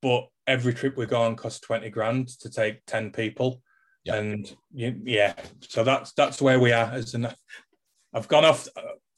[0.00, 3.62] But every trip we go on costs 20 grand to take 10 people.
[4.04, 4.16] Yeah.
[4.16, 6.90] And yeah, so that's that's where we are.
[6.92, 7.28] As an,
[8.12, 8.68] I've gone off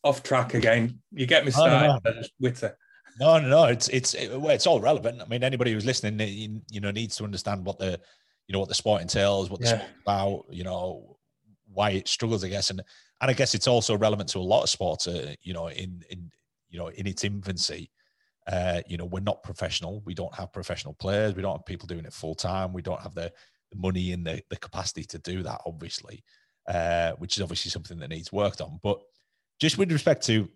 [0.02, 1.00] off track again.
[1.12, 2.22] You get me started, no, no.
[2.38, 2.76] Witter.
[3.18, 3.64] No, no, no.
[3.64, 5.22] It's it's well, it's all relevant.
[5.22, 7.98] I mean, anybody who's listening, you know, needs to understand what the,
[8.46, 9.86] you know, what the sport entails, what the yeah.
[10.02, 11.16] about, you know,
[11.72, 12.82] why it struggles, I guess, and
[13.20, 16.04] and I guess it's also relevant to a lot of sports, uh, you know, in
[16.10, 16.30] in
[16.68, 17.90] you know in its infancy.
[18.46, 20.02] Uh, you know, we're not professional.
[20.04, 21.34] We don't have professional players.
[21.34, 22.74] We don't have people doing it full time.
[22.74, 23.32] We don't have the
[23.76, 26.22] money and the, the capacity to do that, obviously,
[26.68, 28.78] uh, which is obviously something that needs worked on.
[28.82, 29.00] But
[29.60, 30.48] just with respect to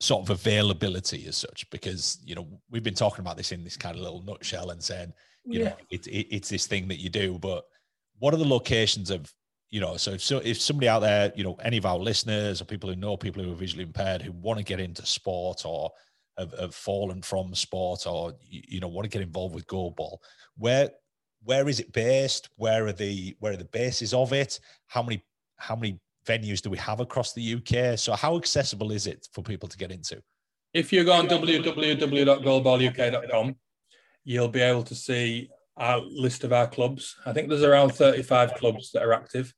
[0.00, 3.76] sort of availability as such, because, you know, we've been talking about this in this
[3.76, 5.12] kind of little nutshell and saying,
[5.44, 5.68] you yeah.
[5.70, 7.64] know, it, it, it's this thing that you do, but
[8.18, 9.32] what are the locations of
[9.70, 12.60] you know, so if so if somebody out there, you know, any of our listeners
[12.60, 15.62] or people who know people who are visually impaired who want to get into sport
[15.64, 15.92] or
[16.38, 20.18] have, have fallen from sport or you know want to get involved with goalball
[20.56, 20.90] where
[21.44, 22.48] where is it based?
[22.56, 24.58] Where are the where are the bases of it?
[24.86, 25.22] How many
[25.56, 29.42] how many venues do we have across the uk so how accessible is it for
[29.42, 30.22] people to get into?
[30.74, 33.56] If you go on www.goalballuk.com
[34.24, 37.16] you'll be able to see our list of our clubs.
[37.24, 39.54] I think there's around 35 clubs that are active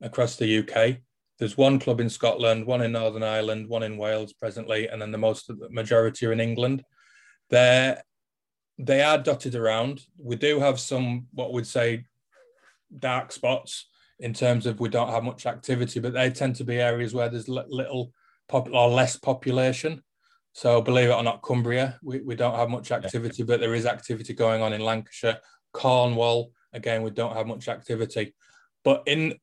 [0.00, 0.96] across the uk
[1.38, 5.12] there's one club in Scotland, one in Northern Ireland, one in Wales presently, and then
[5.12, 6.82] the most the majority are in England.
[7.50, 8.02] They're
[8.78, 10.02] they are dotted around.
[10.18, 12.04] We do have some what we'd say
[12.98, 13.86] dark spots
[14.18, 17.28] in terms of we don't have much activity, but they tend to be areas where
[17.28, 18.12] there's little
[18.48, 20.02] pop or less population.
[20.52, 23.84] So believe it or not, Cumbria, we, we don't have much activity, but there is
[23.84, 25.38] activity going on in Lancashire.
[25.72, 28.34] Cornwall, again, we don't have much activity.
[28.82, 29.34] But in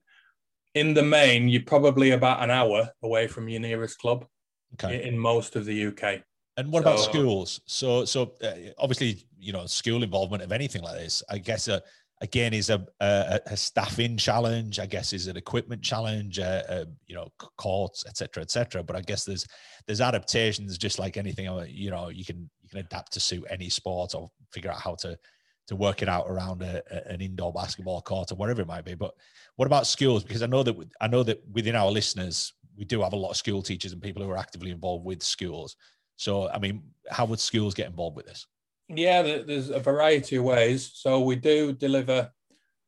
[0.74, 4.26] in the main, you're probably about an hour away from your nearest club
[4.74, 5.08] okay.
[5.08, 6.24] in most of the UK.
[6.58, 7.62] And what so, about schools?
[7.66, 11.80] So, so uh, obviously, you know, school involvement of anything like this, I guess, uh,
[12.22, 14.80] again, is a, a, a, staffing challenge.
[14.80, 16.40] I guess is an equipment challenge.
[16.40, 17.28] Uh, uh, you know,
[17.58, 18.84] courts, etc., etc.
[18.84, 19.48] But I guess there's
[19.88, 21.48] there's adaptations, just like anything.
[21.48, 24.80] Uh, you know, you can you can adapt to suit any sport or figure out
[24.80, 25.18] how to
[25.68, 28.86] to work it out around a, a, an indoor basketball court or whatever it might
[28.86, 28.96] be.
[28.96, 29.14] But
[29.56, 30.24] what about schools?
[30.24, 33.32] Because I know that I know that within our listeners, we do have a lot
[33.32, 35.76] of school teachers and people who are actively involved with schools.
[36.24, 38.46] So, I mean, how would schools get involved with this?
[38.90, 40.92] Yeah, there's a variety of ways.
[40.94, 42.32] So we do deliver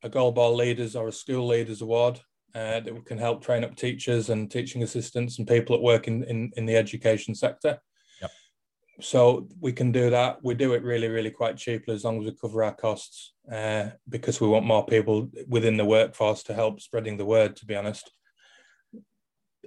[0.04, 2.20] a Gold goalball leaders or a school leaders award
[2.54, 6.24] uh, that can help train up teachers and teaching assistants and people that work in,
[6.26, 7.80] in, in the education sector
[9.02, 10.40] so we can do that.
[10.44, 13.90] We do it really, really quite cheaply as long as we cover our costs, uh,
[14.08, 17.56] because we want more people within the workforce to help spreading the word.
[17.58, 18.10] To be honest,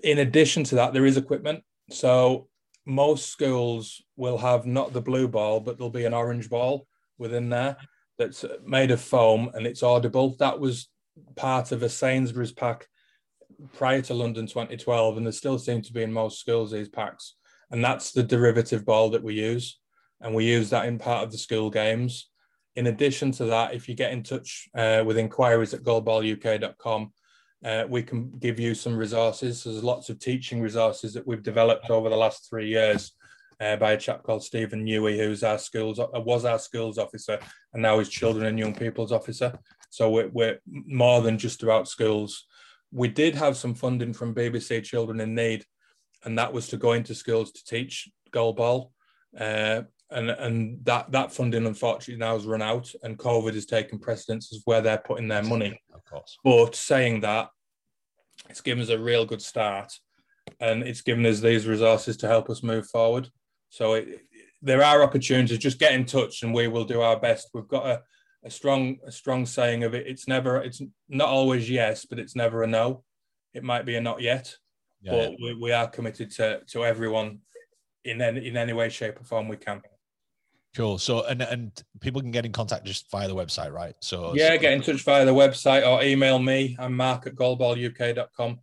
[0.03, 1.63] in addition to that, there is equipment.
[1.91, 2.48] So
[2.89, 6.87] most schools will have not the blue ball, but there'll be an orange ball
[7.19, 7.77] within there
[8.17, 10.37] that's made of foam and it's audible.
[10.39, 10.89] That was
[11.37, 12.87] part of a Sainsbury's pack
[13.75, 17.35] prior to London 2012, and there still seem to be in most schools these packs.
[17.71, 19.79] And that's the derivative ball that we use.
[20.21, 22.31] And we use that in part of the school games.
[22.75, 27.13] In addition to that, if you get in touch uh, with inquiries at goalballuk.com,
[27.65, 29.65] uh, we can give you some resources.
[29.65, 33.13] There's lots of teaching resources that we've developed over the last three years
[33.61, 37.39] uh, by a chap called Stephen Newey, who's our schools uh, was our schools officer
[37.73, 39.53] and now is children and young people's officer.
[39.91, 42.47] So we're, we're more than just about schools.
[42.93, 45.65] We did have some funding from BBC Children in Need,
[46.25, 48.91] and that was to go into schools to teach goalball.
[49.39, 53.99] Uh, and and that that funding unfortunately now has run out, and COVID has taken
[53.99, 55.81] precedence as where they're putting their money.
[55.93, 56.39] Of course.
[56.43, 57.51] But saying that,
[58.49, 59.93] it's given us a real good start,
[60.61, 63.29] and it's given us these resources to help us move forward.
[63.69, 64.21] So it,
[64.63, 65.59] there are opportunities.
[65.59, 67.51] Just get in touch, and we will do our best.
[67.53, 68.03] We've got a,
[68.45, 70.07] a strong a strong saying of it.
[70.07, 70.63] It's never.
[70.63, 73.05] It's not always yes, but it's never a no.
[73.53, 74.55] It might be a not yet,
[75.03, 75.37] yeah, but yeah.
[75.43, 77.41] We, we are committed to to everyone
[78.05, 79.83] in any in any way, shape, or form we can.
[80.79, 80.97] Cool.
[80.97, 83.97] So and and people can get in contact just via the website, right?
[84.01, 86.77] So yeah, so, get in touch via the website or email me.
[86.79, 88.61] I'm mark at goalballuk.com.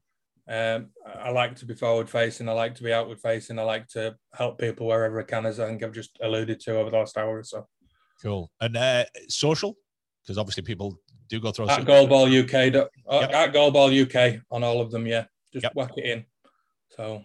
[0.48, 2.48] Um, I like to be forward facing.
[2.48, 3.60] I like to be outward facing.
[3.60, 6.80] I like to help people wherever I can, as I think I've just alluded to
[6.80, 7.68] over the last hour or so.
[8.22, 8.50] Cool.
[8.62, 9.76] And uh, social,
[10.24, 10.98] because obviously people
[11.28, 12.74] do go through at goalball UK
[13.12, 13.34] uh, yep.
[13.34, 15.06] at goalball UK on all of them.
[15.06, 15.74] Yeah, just yep.
[15.76, 16.26] whack it in.
[16.96, 17.24] So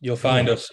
[0.00, 0.54] you'll find cool.
[0.56, 0.68] us.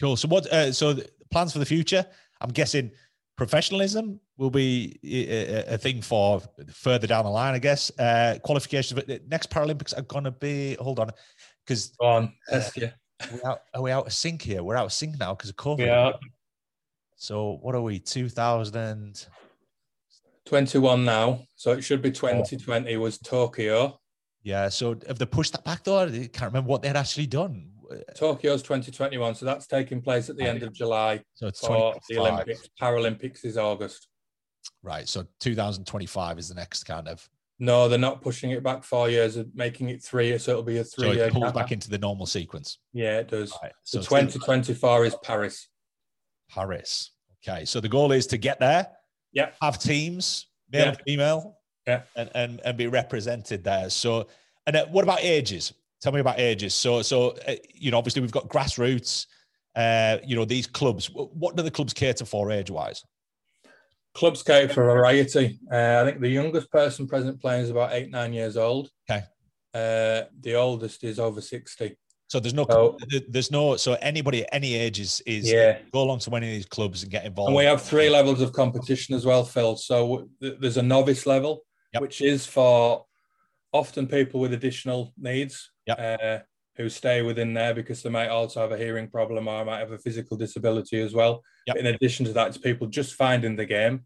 [0.00, 0.16] Cool.
[0.16, 0.50] So what?
[0.50, 0.96] Uh, so
[1.30, 2.06] plans for the future?
[2.40, 2.90] I'm guessing
[3.36, 7.90] professionalism will be a, a, thing for further down the line, I guess.
[7.98, 11.10] Uh, qualifications, but next Paralympics are going to be, hold on,
[11.64, 11.92] because.
[12.00, 12.90] Go on, uh, yeah.
[13.32, 14.62] We're out, are we out of sync here?
[14.62, 15.86] We're out of sync now because of COVID.
[15.86, 16.12] Yeah.
[17.16, 19.26] So what are we, 2000?
[20.46, 21.40] 21 now.
[21.56, 23.98] So it should be 2020 was Tokyo.
[24.42, 24.68] Yeah.
[24.68, 26.00] So have they pushed that back though?
[26.00, 27.70] I can't remember what they'd actually done.
[28.16, 31.22] Tokyo's 2021, so that's taking place at the end of July.
[31.34, 32.68] So it's for the Olympics.
[32.80, 34.08] Paralympics is August.
[34.82, 35.08] Right.
[35.08, 37.28] So 2025 is the next kind of.
[37.58, 40.36] No, they're not pushing it back four years, making it three.
[40.38, 41.14] So it'll be a three.
[41.14, 42.78] So it pulls back into the normal sequence.
[42.92, 43.56] Yeah, it does.
[43.62, 43.72] Right.
[43.84, 45.68] So, so 2024 is Paris.
[46.50, 47.12] Paris.
[47.46, 47.64] Okay.
[47.64, 48.88] So the goal is to get there.
[49.32, 49.50] Yeah.
[49.62, 50.88] Have teams, male yeah.
[50.88, 51.58] and female.
[51.86, 52.02] Yeah.
[52.16, 53.90] And, and and be represented there.
[53.90, 54.26] So,
[54.66, 55.72] and uh, what about ages?
[56.04, 56.74] Tell me about ages.
[56.74, 59.24] So, so uh, you know, obviously we've got grassroots.
[59.74, 61.10] Uh, you know, these clubs.
[61.12, 63.02] What do the clubs cater for age-wise?
[64.14, 65.58] Clubs cater for variety.
[65.72, 68.90] Uh, I think the youngest person present playing is about eight, nine years old.
[69.10, 69.24] Okay.
[69.72, 71.96] Uh, the oldest is over sixty.
[72.28, 72.98] So there's no, so,
[73.28, 75.78] there's no, so anybody at any age is, is yeah.
[75.90, 77.48] go along to one of these clubs and get involved.
[77.48, 79.76] And we have three levels of competition as well, Phil.
[79.76, 81.62] So there's a novice level,
[81.94, 82.02] yep.
[82.02, 83.03] which is for
[83.74, 85.98] often people with additional needs yep.
[85.98, 86.38] uh,
[86.76, 89.92] who stay within there because they might also have a hearing problem or might have
[89.92, 91.42] a physical disability as well.
[91.66, 91.76] Yep.
[91.76, 94.04] In addition to that, it's people just finding the game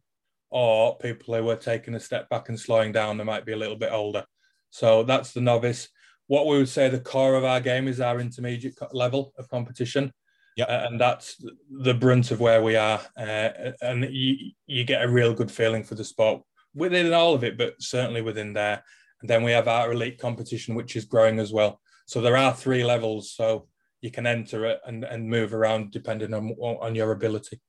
[0.51, 3.19] or people who are taking a step back and slowing down.
[3.19, 4.25] They might be a little bit older.
[4.71, 5.89] So that's the novice.
[6.29, 10.13] What we would say the core of our game is our intermediate level of competition.
[10.57, 13.01] Yeah, uh, and that's the brunt of where we are.
[13.17, 13.51] Uh,
[13.81, 16.43] and you, you get a real good feeling for the sport
[16.75, 18.83] within all of it, but certainly within there.
[19.21, 21.81] And then we have our elite competition, which is growing as well.
[22.07, 23.33] So there are three levels.
[23.33, 23.69] So
[24.01, 27.61] you can enter it and, and move around depending on, on your ability.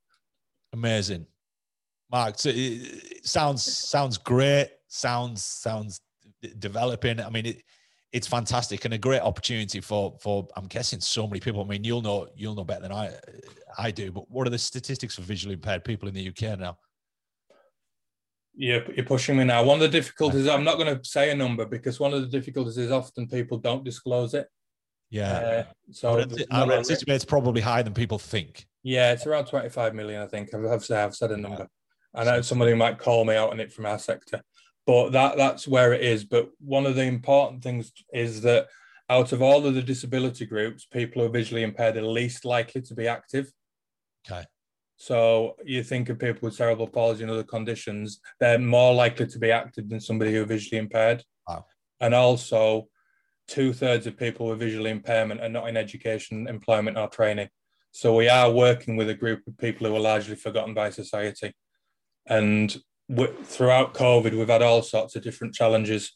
[0.72, 1.26] Amazing.
[2.10, 4.70] Mark, so it sounds sounds great.
[4.88, 6.00] Sounds sounds
[6.58, 7.20] developing.
[7.20, 7.62] I mean, it,
[8.12, 11.62] it's fantastic and a great opportunity for for I'm guessing so many people.
[11.62, 13.12] I mean, you'll know you'll know better than I
[13.78, 14.10] I do.
[14.10, 16.78] But what are the statistics for visually impaired people in the UK now?
[18.54, 19.62] You're, you're pushing me now.
[19.62, 22.28] One of the difficulties, I'm not going to say a number because one of the
[22.28, 24.48] difficulties is often people don't disclose it.
[25.10, 25.32] Yeah.
[25.32, 28.66] Uh, so I would anticipate it's probably higher than people think.
[28.82, 30.54] Yeah, it's around 25 million, I think.
[30.54, 31.68] I've, I've, I've said a number.
[32.14, 34.42] I know somebody might call me out on it from our sector,
[34.86, 36.24] but that that's where it is.
[36.24, 38.66] But one of the important things is that
[39.08, 42.82] out of all of the disability groups, people who are visually impaired are least likely
[42.82, 43.52] to be active.
[44.26, 44.44] Okay.
[45.00, 49.38] So you think of people with cerebral palsy and other conditions, they're more likely to
[49.38, 51.24] be active than somebody who are visually impaired.
[51.48, 51.64] Wow.
[52.00, 52.86] And also,
[53.48, 57.48] two thirds of people with visual impairment are not in education, employment, or training.
[57.92, 61.54] So we are working with a group of people who are largely forgotten by society.
[62.26, 62.76] And
[63.44, 66.12] throughout COVID, we've had all sorts of different challenges.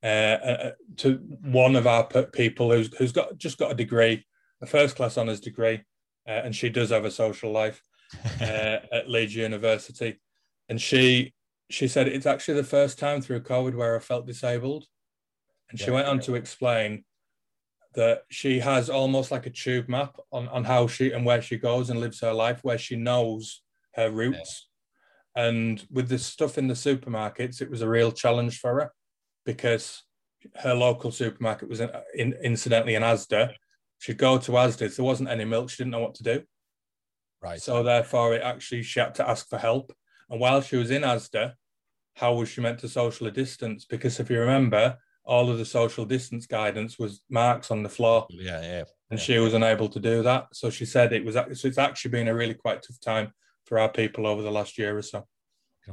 [0.00, 4.24] Uh, uh, to one of our people who's, who's got just got a degree,
[4.62, 5.82] a first class honours degree,
[6.28, 7.82] uh, and she does have a social life
[8.40, 10.20] uh, at Leeds University,
[10.68, 11.34] and she
[11.70, 14.86] she said it's actually the first time through COVID where I felt disabled.
[15.70, 15.92] And she Yeah.
[15.92, 17.04] went on to explain
[17.94, 21.58] that she has almost like a tube map on, on how she and where she
[21.58, 23.62] goes and lives her life, where she knows
[23.96, 24.70] her routes.
[25.36, 28.92] And with the stuff in the supermarkets, it was a real challenge for her
[29.44, 30.04] because
[30.56, 33.52] her local supermarket was in, in, incidentally in Asda.
[33.98, 36.42] She'd go to Asda, if there wasn't any milk, she didn't know what to do.
[37.42, 37.60] Right.
[37.60, 39.92] So therefore, it actually she had to ask for help.
[40.28, 41.54] And while she was in Asda,
[42.16, 43.84] how was she meant to socially distance?
[43.84, 48.26] Because if you remember, all of the social distance guidance was marks on the floor,
[48.30, 48.84] yeah, yeah.
[49.10, 49.24] and yeah.
[49.24, 50.46] she was unable to do that.
[50.52, 51.34] So she said it was.
[51.34, 53.32] So it's actually been a really quite tough time
[53.66, 55.26] for our people over the last year or so,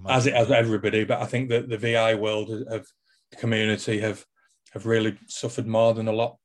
[0.07, 1.03] as it has everybody.
[1.03, 2.87] But I think that the VI world of
[3.29, 4.25] the community have
[4.71, 6.37] have really suffered more than a lot.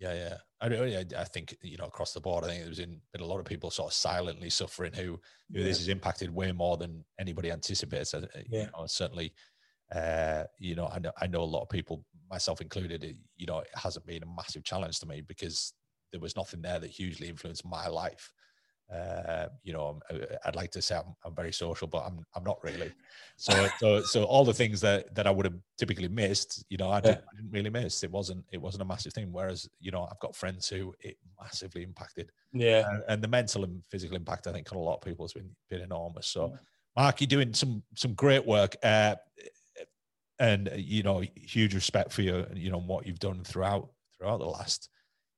[0.00, 0.36] Yeah, yeah.
[0.62, 2.44] I, yeah, I think you know across the board.
[2.44, 5.20] I think there's been, been a lot of people sort of silently suffering who
[5.52, 8.14] who this has impacted way more than anybody anticipates.
[8.14, 8.60] Uh, Yeah.
[8.62, 9.34] You know, certainly,
[9.92, 13.02] uh, you know, I know I know a lot of people, myself included.
[13.02, 15.72] It, you know, it hasn't been a massive challenge to me because
[16.12, 18.32] there was nothing there that hugely influenced my life.
[18.92, 22.44] Uh, you know, I'm- I'd like to say I'm, I'm very social, but I'm I'm
[22.44, 22.92] not really.
[23.36, 26.90] So so so all the things that that I would have typically missed, you know,
[26.90, 28.02] I didn't, I didn't really miss.
[28.04, 29.32] It wasn't it wasn't a massive thing.
[29.32, 33.64] Whereas you know, I've got friends who it massively impacted Yeah, and, and the mental
[33.64, 36.26] and physical impact I think on a lot of people has been been enormous.
[36.26, 36.56] So, Yeah.
[36.96, 39.16] Mark, you're doing some some great work, uh,
[40.38, 44.38] and uh, you know, huge respect for you, you know, what you've done throughout throughout
[44.38, 44.90] the last,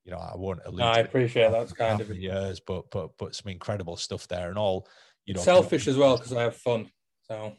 [0.04, 0.82] you know, I won't allude.
[0.82, 4.58] I to appreciate That's kind of years, but but but some incredible stuff there, and
[4.58, 4.86] all,
[5.24, 6.90] you know, selfish as well because I have fun.
[7.22, 7.54] So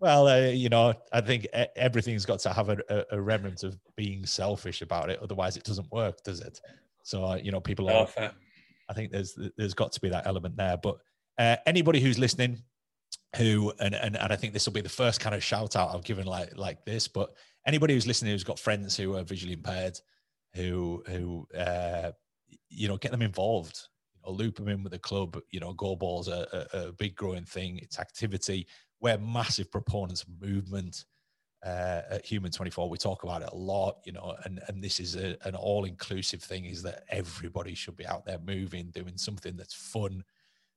[0.00, 1.46] Well, uh, you know, I think
[1.76, 5.20] everything's got to have a, a, remnant of being selfish about it.
[5.22, 6.58] Otherwise, it doesn't work, does it?
[7.02, 8.32] So, uh, you know, people are fair.
[8.88, 10.78] I think there's there's got to be that element there.
[10.78, 10.96] But
[11.38, 12.62] uh, anybody who's listening,
[13.36, 15.94] who and, and and I think this will be the first kind of shout out
[15.94, 17.08] I've given like like this.
[17.08, 17.34] But
[17.66, 20.00] anybody who's listening who's got friends who are visually impaired,
[20.58, 22.12] who who uh,
[22.68, 23.80] you know get them involved,
[24.14, 25.40] you know, loop them in with the club.
[25.50, 27.78] You know, goalball's a, a, a big growing thing.
[27.78, 28.66] It's activity.
[29.00, 31.04] We're massive proponents of movement
[31.64, 32.88] uh, at Human 24.
[32.88, 35.84] We talk about it a lot, you know, and, and this is a, an all
[35.84, 40.24] inclusive thing is that everybody should be out there moving, doing something that's fun,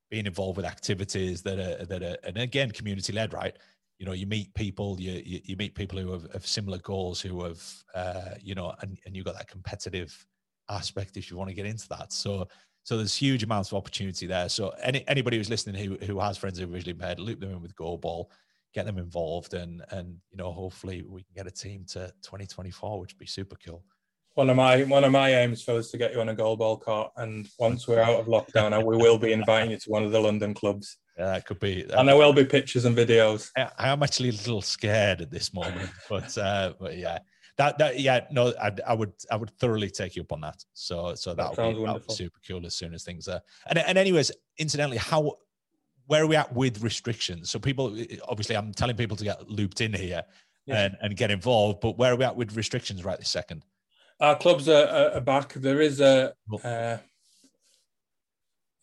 [0.10, 3.56] being involved with activities that are, that are, and again, community led, right?
[4.02, 7.22] You know, you meet people, you, you, you meet people who have, have similar goals,
[7.22, 10.26] who have, uh, you know, and, and you've got that competitive
[10.70, 12.12] aspect if you want to get into that.
[12.12, 12.48] So,
[12.82, 14.50] so there's huge amounts of opportunity there.
[14.50, 17.52] So any, anybody who's listening who, who has friends who are visually impaired, loop them
[17.52, 18.26] in with goalball
[18.74, 23.02] get them involved and and you know hopefully we can get a team to 2024
[23.02, 23.84] which would be super cool
[24.36, 26.80] One of my one of my aims Phil, is to get you on a goalball
[26.80, 30.14] court, and once we're out of lockdown, we will be inviting you to one of
[30.14, 33.50] the London clubs, yeah that could be and there will be pictures and videos.
[33.58, 37.20] I, am actually a little scared at this moment but uh but yeah
[37.58, 40.64] that that yeah no I, I would i would thoroughly take you up on that
[40.74, 43.28] so so that, would That be, that would be super cool as soon as things
[43.28, 45.38] are and and anyways incidentally how
[46.08, 47.96] where are we at with restrictions so people
[48.28, 50.24] obviously i'm telling people to get looped in here
[50.66, 50.86] Yeah.
[50.86, 53.64] and and get involved but where are we at with restrictions right this second
[54.22, 55.54] Our clubs are, are, back.
[55.54, 56.62] There is a Cool.
[56.64, 56.98] uh,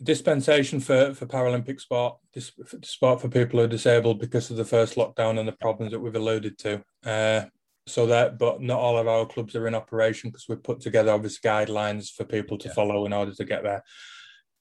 [0.02, 2.52] dispensation for, for Paralympic sport, dis,
[2.84, 6.00] sport for people who are disabled because of the first lockdown and the problems that
[6.00, 6.82] we've alluded to.
[7.04, 7.44] Uh,
[7.86, 11.12] so that, but not all of our clubs are in operation because we've put together
[11.12, 12.74] obvious guidelines for people to Yeah.
[12.74, 13.82] follow in order to get there.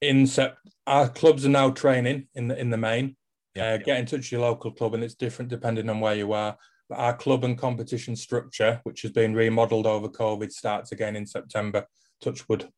[0.02, 3.18] In sep- our clubs are now training in the in the main.
[3.56, 3.74] Yeah.
[3.74, 6.32] Uh, get in touch with your local club, and it's different depending on where you
[6.34, 6.56] are.
[6.88, 11.26] But our club and competition structure, which has been remodeled over COVID, starts again in
[11.26, 11.86] September.
[12.22, 12.70] Touchwood,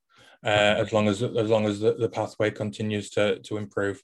[0.44, 4.02] as long as as long as the, the pathway continues to to improve.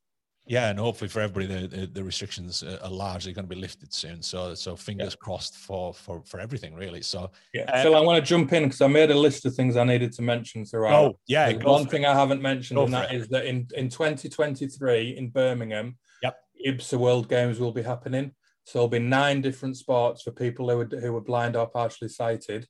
[0.48, 3.92] Yeah, and hopefully for everybody, the, the, the restrictions are largely going to be lifted
[3.92, 4.22] soon.
[4.22, 7.02] So, so fingers crossed for for for everything, really.
[7.02, 9.56] So, Yeah, Uh, Phil, I want to jump in because I made a list of
[9.56, 10.94] things I needed to mention throughout.
[11.04, 12.10] oh yeah, one thing it.
[12.10, 13.22] I haven't mentioned, Go and that it.
[13.22, 16.38] is that in, in 2023 in Birmingham, Yep.
[16.68, 18.32] IBSA World Games will be happening.
[18.66, 22.10] So there'll be nine different sports for people who are, who are blind or partially
[22.10, 22.68] sighted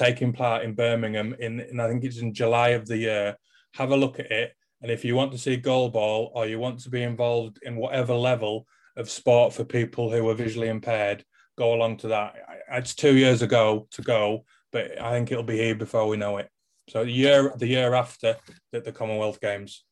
[0.00, 3.36] taking part in Birmingham in, in I think it's in July of the year.
[3.74, 4.52] Have a look at it.
[4.80, 8.14] And if you want to see goalball or you want to be involved in whatever
[8.14, 8.66] level
[8.96, 11.22] of sport for people who are visually impaired,
[11.58, 12.34] go along to that.
[12.72, 16.38] It's two years ago to go, but I think it'll be here before we know
[16.38, 16.48] it.
[16.88, 18.36] So the year the year after
[18.72, 19.84] the, the Commonwealth Games.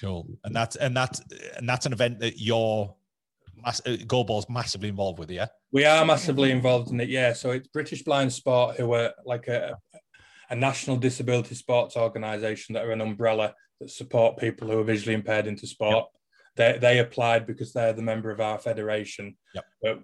[0.00, 0.26] cool.
[0.44, 1.20] And that's and that's
[1.56, 2.94] and that's an event that your
[3.62, 5.30] mass, uh, goalball's massively involved with.
[5.30, 7.32] It, yeah, We are massively involved in it, yeah.
[7.32, 9.76] So it's British Blind Sport, who are like a,
[10.50, 15.14] a national disability sports organisation that are an umbrella that support people who are visually
[15.14, 16.06] impaired into sport.
[16.56, 19.36] They, they applied because they're the member of our federation.
[19.54, 19.64] Yep.
[19.82, 20.00] But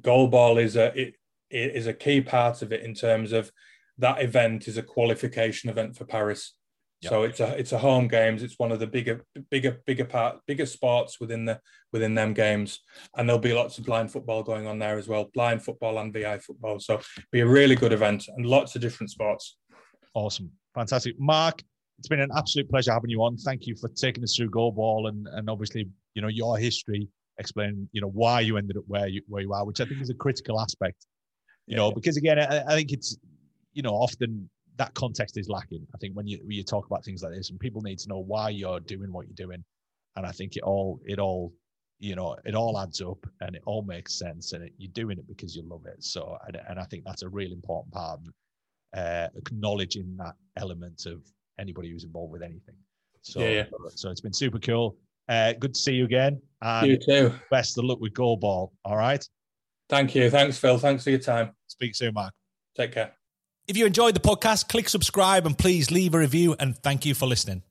[0.00, 1.14] goalball is a it,
[1.50, 3.50] it is a key part of it in terms of
[3.98, 6.54] that event is a qualification event for Paris.
[7.02, 7.10] Yep.
[7.10, 8.42] So it's a it's a home games.
[8.42, 11.60] It's one of the bigger bigger bigger part bigger sports within the
[11.92, 12.80] within them games,
[13.14, 15.30] and there'll be lots of blind football going on there as well.
[15.34, 16.80] Blind football and VI football.
[16.80, 17.00] So
[17.32, 19.58] be a really good event and lots of different sports.
[20.14, 21.62] Awesome, fantastic, Mark.
[21.98, 23.36] It's been an absolute pleasure having you on.
[23.36, 27.90] Thank you for taking us through goalball and and obviously you know your history, explaining
[27.92, 30.08] you know why you ended up where you where you are, which I think is
[30.08, 31.04] a critical aspect.
[31.66, 31.76] You yeah.
[31.76, 33.18] know, because again, I, I think it's
[33.74, 35.86] you know often that context is lacking.
[35.94, 38.08] I think when you when you talk about things like this, and people need to
[38.08, 39.64] know why you're doing what you're doing,
[40.16, 41.52] and I think it all it all
[41.98, 45.18] you know it all adds up and it all makes sense, and it, you're doing
[45.18, 46.02] it because you love it.
[46.02, 51.06] So and, and I think that's a really important part of uh, acknowledging that element
[51.06, 51.22] of
[51.58, 52.76] anybody who's involved with anything.
[53.22, 53.64] So yeah, yeah.
[53.94, 54.96] so it's been super cool.
[55.28, 56.40] Uh, good to see you again.
[56.62, 57.32] And you too.
[57.50, 58.70] Best of luck with goalball.
[58.84, 59.26] All right.
[59.88, 60.30] Thank you.
[60.30, 60.78] Thanks, Phil.
[60.78, 61.52] Thanks for your time.
[61.66, 62.32] Speak soon, Mark.
[62.76, 63.12] Take care.
[63.68, 66.54] If you enjoyed the podcast, click subscribe and please leave a review.
[66.58, 67.62] And thank you for listening.